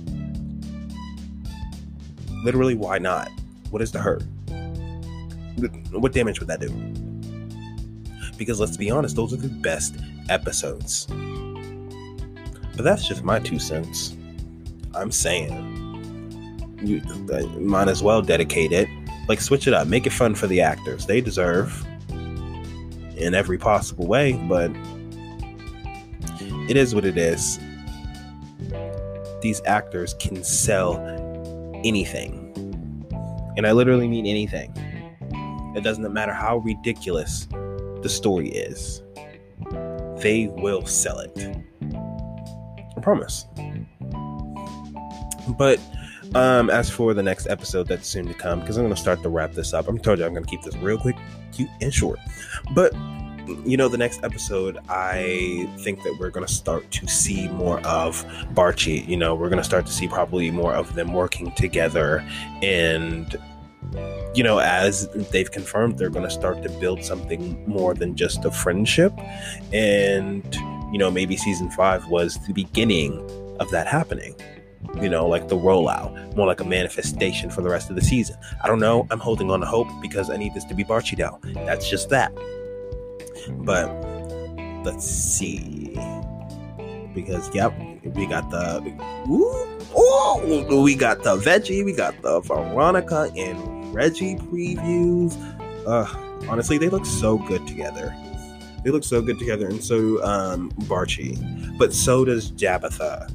Literally, 2.44 2.74
why 2.74 2.98
not? 2.98 3.30
What 3.76 3.82
is 3.82 3.92
the 3.92 3.98
hurt? 3.98 4.22
What 5.92 6.14
damage 6.14 6.40
would 6.40 6.48
that 6.48 6.60
do? 6.60 6.70
Because 8.38 8.58
let's 8.58 8.78
be 8.78 8.90
honest, 8.90 9.16
those 9.16 9.34
are 9.34 9.36
the 9.36 9.50
best 9.50 9.96
episodes. 10.30 11.04
But 12.74 12.84
that's 12.84 13.06
just 13.06 13.22
my 13.22 13.38
two 13.38 13.58
cents. 13.58 14.16
I'm 14.94 15.12
saying 15.12 15.52
you 16.82 17.02
uh, 17.30 17.42
might 17.58 17.88
as 17.88 18.02
well 18.02 18.22
dedicate 18.22 18.72
it. 18.72 18.88
Like 19.28 19.42
switch 19.42 19.66
it 19.68 19.74
up, 19.74 19.86
make 19.88 20.06
it 20.06 20.14
fun 20.14 20.34
for 20.34 20.46
the 20.46 20.62
actors. 20.62 21.04
They 21.04 21.20
deserve 21.20 21.86
in 22.08 23.34
every 23.34 23.58
possible 23.58 24.06
way, 24.06 24.32
but 24.48 24.70
it 26.66 26.78
is 26.78 26.94
what 26.94 27.04
it 27.04 27.18
is. 27.18 27.58
These 29.42 29.60
actors 29.66 30.14
can 30.14 30.42
sell 30.42 30.96
anything 31.84 32.45
and 33.56 33.66
I 33.66 33.72
literally 33.72 34.08
mean 34.08 34.26
anything. 34.26 34.72
It 35.76 35.82
doesn't 35.82 36.10
matter 36.12 36.32
how 36.32 36.58
ridiculous 36.58 37.46
the 38.02 38.08
story 38.08 38.48
is, 38.48 39.02
they 40.22 40.48
will 40.56 40.86
sell 40.86 41.18
it. 41.18 41.32
I 42.96 43.00
promise. 43.00 43.46
But 45.58 45.80
um, 46.34 46.70
as 46.70 46.90
for 46.90 47.14
the 47.14 47.22
next 47.22 47.46
episode 47.46 47.88
that's 47.88 48.06
soon 48.06 48.26
to 48.26 48.34
come, 48.34 48.60
because 48.60 48.76
I'm 48.76 48.84
going 48.84 48.94
to 48.94 49.00
start 49.00 49.22
to 49.22 49.28
wrap 49.28 49.52
this 49.52 49.72
up. 49.72 49.88
I'm 49.88 49.98
told 49.98 50.18
you 50.18 50.24
I'm 50.24 50.32
going 50.32 50.44
to 50.44 50.50
keep 50.50 50.62
this 50.62 50.76
real 50.76 50.98
quick, 50.98 51.16
cute, 51.52 51.70
and 51.80 51.92
short. 51.92 52.18
But 52.74 52.92
you 53.64 53.76
know, 53.76 53.88
the 53.88 53.98
next 53.98 54.22
episode, 54.22 54.78
I 54.88 55.68
think 55.80 56.02
that 56.02 56.16
we're 56.18 56.30
going 56.30 56.46
to 56.46 56.52
start 56.52 56.90
to 56.92 57.08
see 57.08 57.48
more 57.48 57.80
of 57.80 58.24
Barchie. 58.54 59.06
You 59.06 59.16
know, 59.16 59.34
we're 59.34 59.48
going 59.48 59.60
to 59.60 59.64
start 59.64 59.86
to 59.86 59.92
see 59.92 60.08
probably 60.08 60.50
more 60.50 60.74
of 60.74 60.94
them 60.94 61.12
working 61.12 61.52
together. 61.52 62.26
And, 62.62 63.36
you 64.34 64.42
know, 64.42 64.58
as 64.58 65.08
they've 65.30 65.50
confirmed, 65.50 65.98
they're 65.98 66.10
going 66.10 66.24
to 66.24 66.30
start 66.30 66.62
to 66.62 66.68
build 66.80 67.04
something 67.04 67.66
more 67.68 67.94
than 67.94 68.16
just 68.16 68.44
a 68.44 68.50
friendship. 68.50 69.12
And, 69.72 70.54
you 70.92 70.98
know, 70.98 71.10
maybe 71.10 71.36
season 71.36 71.70
five 71.70 72.06
was 72.08 72.38
the 72.46 72.52
beginning 72.52 73.18
of 73.60 73.70
that 73.70 73.86
happening. 73.86 74.34
You 75.00 75.08
know, 75.08 75.26
like 75.26 75.48
the 75.48 75.56
rollout, 75.56 76.36
more 76.36 76.46
like 76.46 76.60
a 76.60 76.64
manifestation 76.64 77.50
for 77.50 77.60
the 77.60 77.68
rest 77.68 77.90
of 77.90 77.96
the 77.96 78.02
season. 78.02 78.36
I 78.62 78.68
don't 78.68 78.78
know. 78.78 79.06
I'm 79.10 79.18
holding 79.18 79.50
on 79.50 79.60
to 79.60 79.66
hope 79.66 79.88
because 80.00 80.30
I 80.30 80.36
need 80.36 80.54
this 80.54 80.64
to 80.64 80.74
be 80.74 80.84
Barchie 80.84 81.18
now. 81.18 81.40
That's 81.66 81.90
just 81.90 82.08
that. 82.10 82.32
But 83.50 83.88
let's 84.84 85.04
see. 85.04 85.94
Because 87.14 87.52
yep, 87.54 87.72
we 88.04 88.26
got 88.26 88.50
the 88.50 88.82
ooh, 89.28 90.82
we 90.82 90.94
got 90.94 91.22
the 91.22 91.36
veggie, 91.36 91.84
we 91.84 91.92
got 91.92 92.20
the 92.22 92.40
Veronica 92.40 93.30
and 93.36 93.94
Reggie 93.94 94.36
previews. 94.36 95.34
Uh 95.86 96.06
honestly, 96.48 96.78
they 96.78 96.88
look 96.88 97.06
so 97.06 97.38
good 97.38 97.66
together. 97.66 98.14
They 98.84 98.90
look 98.90 99.04
so 99.04 99.20
good 99.22 99.38
together, 99.38 99.66
and 99.66 99.82
so 99.82 100.22
um 100.22 100.70
Barchie. 100.82 101.36
But 101.78 101.92
so 101.92 102.24
does 102.24 102.52
Jabitha. 102.52 103.32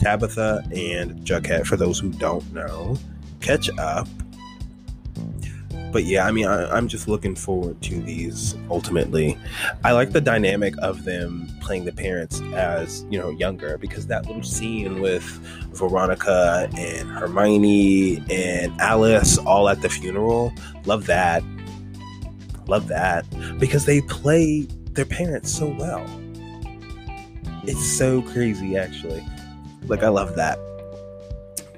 Tabitha 0.00 0.62
and 0.74 1.20
Jughead, 1.20 1.66
for 1.66 1.76
those 1.76 1.98
who 1.98 2.08
don't 2.10 2.50
know. 2.52 2.96
Catch 3.40 3.68
up 3.78 4.08
but 5.92 6.04
yeah, 6.04 6.26
I 6.26 6.30
mean, 6.30 6.46
I, 6.46 6.76
am 6.76 6.88
just 6.88 7.08
looking 7.08 7.34
forward 7.34 7.80
to 7.82 8.00
these. 8.00 8.56
Ultimately, 8.70 9.36
I 9.84 9.92
like 9.92 10.10
the 10.10 10.20
dynamic 10.20 10.74
of 10.78 11.04
them 11.04 11.48
playing 11.60 11.84
the 11.84 11.92
parents 11.92 12.40
as 12.54 13.04
you 13.10 13.18
know 13.18 13.30
younger 13.30 13.78
because 13.78 14.06
that 14.06 14.26
little 14.26 14.42
scene 14.42 15.00
with 15.00 15.24
Veronica 15.72 16.68
and 16.76 17.08
Hermione 17.10 18.24
and 18.30 18.78
Alice 18.80 19.38
all 19.38 19.68
at 19.68 19.82
the 19.82 19.88
funeral, 19.88 20.52
love 20.84 21.06
that, 21.06 21.42
love 22.66 22.88
that 22.88 23.26
because 23.58 23.86
they 23.86 24.00
play 24.02 24.66
their 24.92 25.04
parents 25.04 25.50
so 25.50 25.68
well. 25.78 26.04
It's 27.64 27.84
so 27.84 28.22
crazy, 28.22 28.76
actually. 28.76 29.24
Like 29.86 30.02
I 30.02 30.08
love 30.08 30.36
that. 30.36 30.58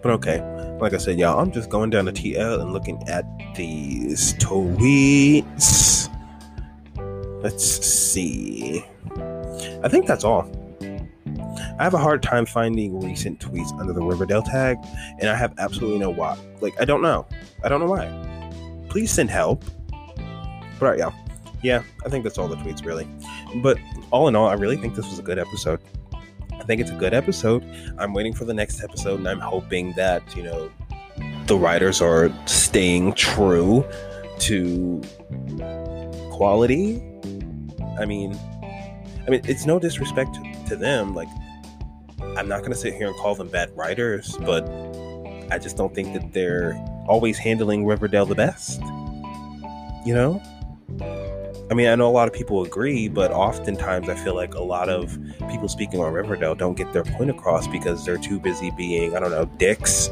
But 0.03 0.11
okay, 0.13 0.41
like 0.81 0.95
I 0.95 0.97
said, 0.97 1.19
y'all, 1.19 1.39
I'm 1.39 1.53
just 1.53 1.71
going 1.71 1.91
down 1.91 2.07
to 2.07 2.13
TL 2.13 2.61
and 2.61 2.73
looking 2.73 3.01
at 3.09 3.32
these 3.55 4.35
tweets. 4.35 6.09
Let's 7.43 7.65
see. 7.65 8.85
I 9.83 9.89
think 9.89 10.07
that's 10.07 10.25
all. 10.25 10.51
I 11.79 11.85
have 11.85 11.95
a 11.95 11.99
hard 11.99 12.23
time 12.23 12.47
finding 12.47 13.01
recent 13.01 13.41
tweets 13.41 13.77
under 13.81 13.93
the 13.93 14.03
Riverdale 14.03 14.43
tag, 14.43 14.79
and 15.19 15.29
I 15.29 15.35
have 15.35 15.55
absolutely 15.59 15.99
no 15.99 16.11
why. 16.11 16.39
Like, 16.61 16.81
I 16.81 16.85
don't 16.85 17.03
know. 17.03 17.27
I 17.65 17.69
don't 17.69 17.81
know 17.81 17.87
why. 17.87 18.07
Please 18.89 19.11
send 19.11 19.31
help. 19.31 19.65
But 20.79 20.83
right, 20.83 20.99
yeah. 20.99 21.11
Yeah, 21.63 21.83
I 22.05 22.09
think 22.09 22.25
that's 22.25 22.39
all 22.39 22.49
the 22.49 22.57
tweets, 22.57 22.85
really. 22.85 23.09
But 23.57 23.79
all 24.11 24.29
in 24.29 24.37
all, 24.37 24.49
I 24.49 24.55
really 24.55 24.77
think 24.77 24.95
this 24.95 25.09
was 25.09 25.19
a 25.19 25.23
good 25.23 25.39
episode. 25.39 25.81
I 26.53 26.65
think 26.65 26.81
it's 26.81 26.91
a 26.91 26.97
good 26.97 27.15
episode. 27.15 27.65
I'm 27.99 28.13
waiting 28.13 28.33
for 28.33 28.45
the 28.45 28.55
next 28.55 28.83
episode, 28.83 29.19
and 29.19 29.29
I'm 29.29 29.41
hoping 29.41 29.93
that, 29.95 30.23
you 30.37 30.43
know, 30.45 30.71
the 31.53 31.59
writers 31.59 32.01
are 32.01 32.33
staying 32.47 33.13
true 33.13 33.85
to 34.39 35.03
quality. 36.31 36.97
I 38.01 38.07
mean, 38.07 38.41
I 39.27 39.31
mean, 39.31 39.43
it's 39.45 39.67
no 39.67 39.79
disrespect 39.79 40.39
to, 40.69 40.77
them. 40.77 41.15
Like, 41.15 41.29
I'm 42.39 42.49
not 42.49 42.61
going 42.61 42.73
to 42.73 42.79
sit 42.79 42.95
here 42.95 43.07
and 43.07 43.15
call 43.17 43.35
them 43.35 43.49
bad 43.49 43.71
writers, 43.77 44.39
but 44.47 44.67
I 45.51 45.59
just 45.59 45.77
don't 45.77 45.95
think 45.95 46.15
that 46.15 46.33
they're 46.33 46.73
always 47.07 47.37
handling 47.37 47.85
Riverdale 47.85 48.25
the 48.25 48.35
best. 48.35 48.81
You 50.07 50.15
know? 50.15 50.43
I 51.71 51.75
mean, 51.75 51.89
I 51.89 51.95
know 51.97 52.09
a 52.09 52.17
lot 52.17 52.29
of 52.29 52.33
people 52.33 52.65
agree, 52.65 53.09
but 53.09 53.31
oftentimes 53.31 54.09
I 54.09 54.15
feel 54.15 54.35
like 54.35 54.55
a 54.55 54.63
lot 54.63 54.89
of 54.89 55.19
people 55.51 55.69
speaking 55.69 56.01
on 56.01 56.15
Riverdale 56.15 56.55
don't 56.55 56.79
get 56.79 56.95
their 56.95 57.05
point 57.05 57.29
across 57.29 57.69
because 57.69 58.07
they're 58.07 58.17
too 58.17 58.41
busy 58.41 58.71
being, 58.71 59.15
I 59.15 59.21
don't 59.21 59.33
know, 59.33 59.45
dicks. 59.59 60.09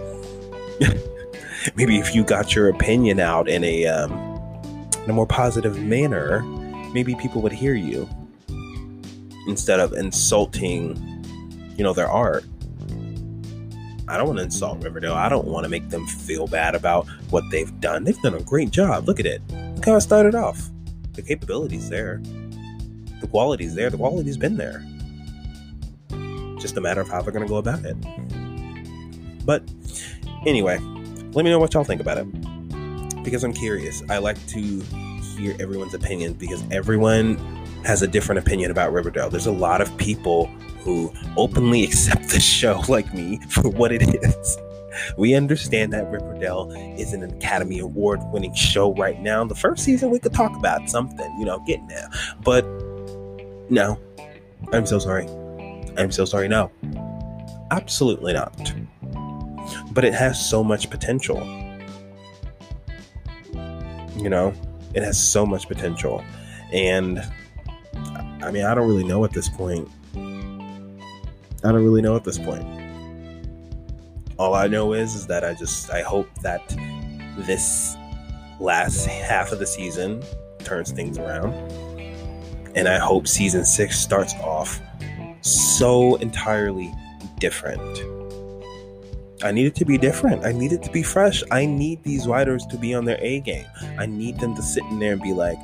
maybe 1.77 1.99
if 1.99 2.15
you 2.15 2.25
got 2.25 2.55
your 2.55 2.69
opinion 2.69 3.21
out 3.21 3.49
in 3.49 3.65
a 3.65 3.87
um, 3.87 4.13
in 5.05 5.11
a 5.11 5.13
more 5.13 5.27
positive 5.27 5.81
manner, 5.81 6.43
maybe 6.93 7.15
people 7.15 7.43
would 7.43 7.53
hear 7.53 7.75
you 7.75 8.09
instead 9.47 9.81
of 9.81 9.93
insulting, 9.93 10.97
you 11.77 11.85
know, 11.85 11.93
their 11.93 12.09
art. 12.09 12.45
I 14.09 14.17
don't 14.17 14.27
want 14.27 14.39
to 14.39 14.45
insult 14.45 14.83
Riverdale. 14.83 15.15
I 15.15 15.29
don't 15.29 15.47
want 15.47 15.65
to 15.65 15.71
make 15.71 15.89
them 15.89 16.07
feel 16.07 16.47
bad 16.49 16.75
about 16.75 17.07
what 17.31 17.45
they've 17.51 17.81
done. 17.81 18.05
They've 18.05 18.21
done 18.23 18.35
a 18.35 18.43
great 18.43 18.71
job. 18.71 19.07
Look 19.07 19.21
at 19.21 19.27
it. 19.27 19.41
Look 19.77 19.87
how 19.87 19.95
it 19.95 20.01
started 20.01 20.35
off. 20.35 20.69
The 21.13 21.23
capability's 21.23 21.89
there. 21.89 22.21
The 23.21 23.29
quality's 23.29 23.75
there. 23.75 23.89
The 23.89 23.97
quality's 23.97 24.37
been 24.37 24.57
there. 24.57 24.85
Just 26.59 26.77
a 26.77 26.81
matter 26.81 27.01
of 27.01 27.09
how 27.09 27.23
they're 27.23 27.33
going 27.33 27.47
to 27.47 27.49
go 27.49 27.57
about 27.57 27.85
it. 27.85 27.97
But 29.47 29.63
anyway, 30.45 30.79
let 31.33 31.45
me 31.45 31.51
know 31.51 31.59
what 31.59 31.75
y'all 31.75 31.85
think 31.85 32.01
about 32.01 32.19
it 32.19 32.27
because 33.23 33.45
I'm 33.45 33.53
curious. 33.53 34.03
I 34.09 34.19
like 34.19 34.45
to 34.49 34.81
hear 35.37 35.57
everyone's 35.61 35.95
opinion 35.95 36.35
because 36.35 36.63
everyone 36.71 37.37
has 37.85 38.03
a 38.03 38.09
different 38.09 38.41
opinion 38.41 38.71
about 38.71 38.93
Riverdale. 38.93 39.31
There's 39.31 39.47
a 39.47 39.53
lot 39.53 39.81
of 39.81 39.97
people 39.97 40.47
who 40.83 41.13
openly 41.37 41.85
accept 41.85 42.31
the 42.31 42.41
show 42.41 42.83
like 42.89 43.13
me 43.15 43.41
for 43.49 43.69
what 43.69 43.93
it 43.93 44.03
is. 44.03 44.59
We 45.17 45.35
understand 45.35 45.93
that 45.93 46.11
Riverdale 46.11 46.69
is 46.99 47.13
an 47.13 47.23
Academy 47.23 47.79
Award 47.79 48.21
winning 48.33 48.55
show 48.55 48.93
right 48.95 49.21
now. 49.21 49.45
The 49.45 49.55
first 49.55 49.85
season, 49.85 50.11
we 50.11 50.19
could 50.19 50.35
talk 50.35 50.55
about 50.57 50.91
something, 50.91 51.33
you 51.39 51.45
know, 51.45 51.61
getting 51.61 51.87
there. 51.87 52.09
But 52.43 52.65
no, 53.71 54.01
I'm 54.73 54.87
so 54.87 54.99
sorry. 54.99 55.29
I'm 55.97 56.11
so 56.11 56.25
sorry. 56.25 56.49
No, 56.49 56.73
absolutely 57.71 58.33
not 58.33 58.75
but 59.93 60.05
it 60.05 60.15
has 60.15 60.45
so 60.45 60.63
much 60.63 60.91
potential. 60.91 61.39
You 64.17 64.29
know, 64.29 64.53
it 64.95 65.03
has 65.03 65.19
so 65.19 65.47
much 65.47 65.69
potential. 65.69 66.23
And 66.73 67.21
I 68.43 68.51
mean, 68.51 68.65
I 68.65 68.75
don't 68.75 68.89
really 68.89 69.05
know 69.05 69.25
at 69.25 69.33
this 69.33 69.49
point. 69.49 69.89
I 70.15 71.73
don't 71.73 71.85
really 71.85 72.03
know 72.03 72.17
at 72.17 72.25
this 72.25 72.39
point. 72.39 72.67
All 74.39 74.55
I 74.55 74.67
know 74.67 74.95
is, 74.95 75.15
is 75.15 75.27
that 75.27 75.45
I 75.45 75.55
just 75.55 75.91
I 75.91 76.03
hope 76.03 76.29
that 76.43 76.67
this 77.39 77.97
last 78.59 79.07
half 79.07 79.53
of 79.53 79.59
the 79.59 79.67
season 79.67 80.23
turns 80.65 80.93
things 80.93 81.19
around. 81.19 81.55
And 82.75 82.89
I 82.89 82.99
hope 82.99 83.27
season 83.27 83.65
6 83.65 83.99
starts 83.99 84.35
off 84.35 84.81
so 85.41 86.17
entirely 86.17 86.93
different 87.39 88.20
I 89.43 89.53
need 89.53 89.67
it 89.67 89.75
to 89.77 89.85
be 89.85 89.97
different. 89.97 90.45
I 90.45 90.53
need 90.53 90.73
it 90.73 90.83
to 90.83 90.91
be 90.91 91.03
fresh. 91.03 91.43
I 91.51 91.65
need 91.67 92.03
these 92.03 92.27
writers 92.27 92.67
to 92.67 92.77
be 92.77 92.95
on 92.95 93.05
their 93.05 93.19
A 93.21 93.41
game. 93.41 93.67
I 93.99 94.07
need 94.07 94.39
them 94.39 94.55
to 94.55 94.63
sit 94.63 94.85
in 94.85 94.99
there 94.99 95.13
and 95.13 95.23
be 95.23 95.33
like, 95.33 95.59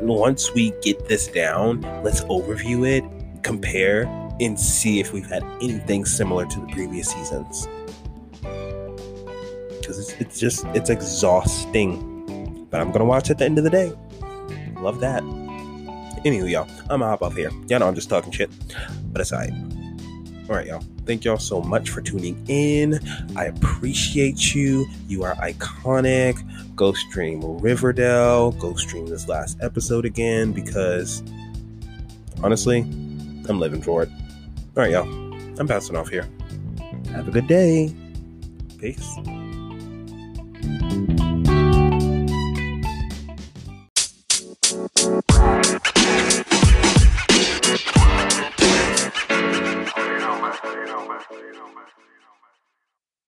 once 0.00 0.52
we 0.54 0.72
get 0.82 1.08
this 1.08 1.26
down, 1.28 1.80
let's 2.04 2.22
overview 2.24 2.86
it, 2.86 3.04
compare, 3.42 4.04
and 4.40 4.58
see 4.58 5.00
if 5.00 5.12
we've 5.12 5.28
had 5.28 5.42
anything 5.62 6.04
similar 6.04 6.46
to 6.46 6.60
the 6.60 6.66
previous 6.68 7.10
seasons. 7.10 7.66
Because 9.80 9.98
it's, 9.98 10.12
it's 10.20 10.38
just, 10.38 10.64
it's 10.66 10.90
exhausting. 10.90 12.66
But 12.70 12.80
I'm 12.80 12.88
going 12.88 13.00
to 13.00 13.06
watch 13.06 13.30
at 13.30 13.38
the 13.38 13.44
end 13.44 13.58
of 13.58 13.64
the 13.64 13.70
day. 13.70 13.92
Love 14.80 15.00
that. 15.00 15.22
Anyway, 16.24 16.50
y'all, 16.50 16.68
I'm 16.82 17.00
gonna 17.00 17.06
hop 17.06 17.22
off 17.22 17.36
here. 17.36 17.50
Y'all 17.68 17.78
know 17.78 17.86
I'm 17.86 17.94
just 17.94 18.08
talking 18.08 18.32
shit, 18.32 18.50
but 19.12 19.20
aside. 19.20 19.52
All 20.48 20.54
right, 20.54 20.66
y'all. 20.66 20.82
Thank 21.06 21.24
y'all 21.24 21.38
so 21.38 21.60
much 21.60 21.90
for 21.90 22.00
tuning 22.00 22.42
in. 22.46 23.00
I 23.36 23.46
appreciate 23.46 24.54
you. 24.54 24.86
You 25.08 25.24
are 25.24 25.34
iconic. 25.36 26.36
Go 26.76 26.92
stream 26.92 27.40
Riverdale. 27.58 28.52
Go 28.52 28.74
stream 28.74 29.06
this 29.06 29.28
last 29.28 29.58
episode 29.60 30.04
again 30.04 30.52
because 30.52 31.22
honestly, 32.44 32.80
I'm 33.48 33.58
living 33.58 33.82
for 33.82 34.02
it. 34.02 34.08
All 34.76 34.82
right, 34.82 34.90
y'all. 34.90 35.08
I'm 35.58 35.66
passing 35.66 35.96
off 35.96 36.08
here. 36.08 36.28
Have 37.12 37.26
a 37.26 37.30
good 37.30 37.46
day. 37.48 37.94
Peace. 38.78 39.16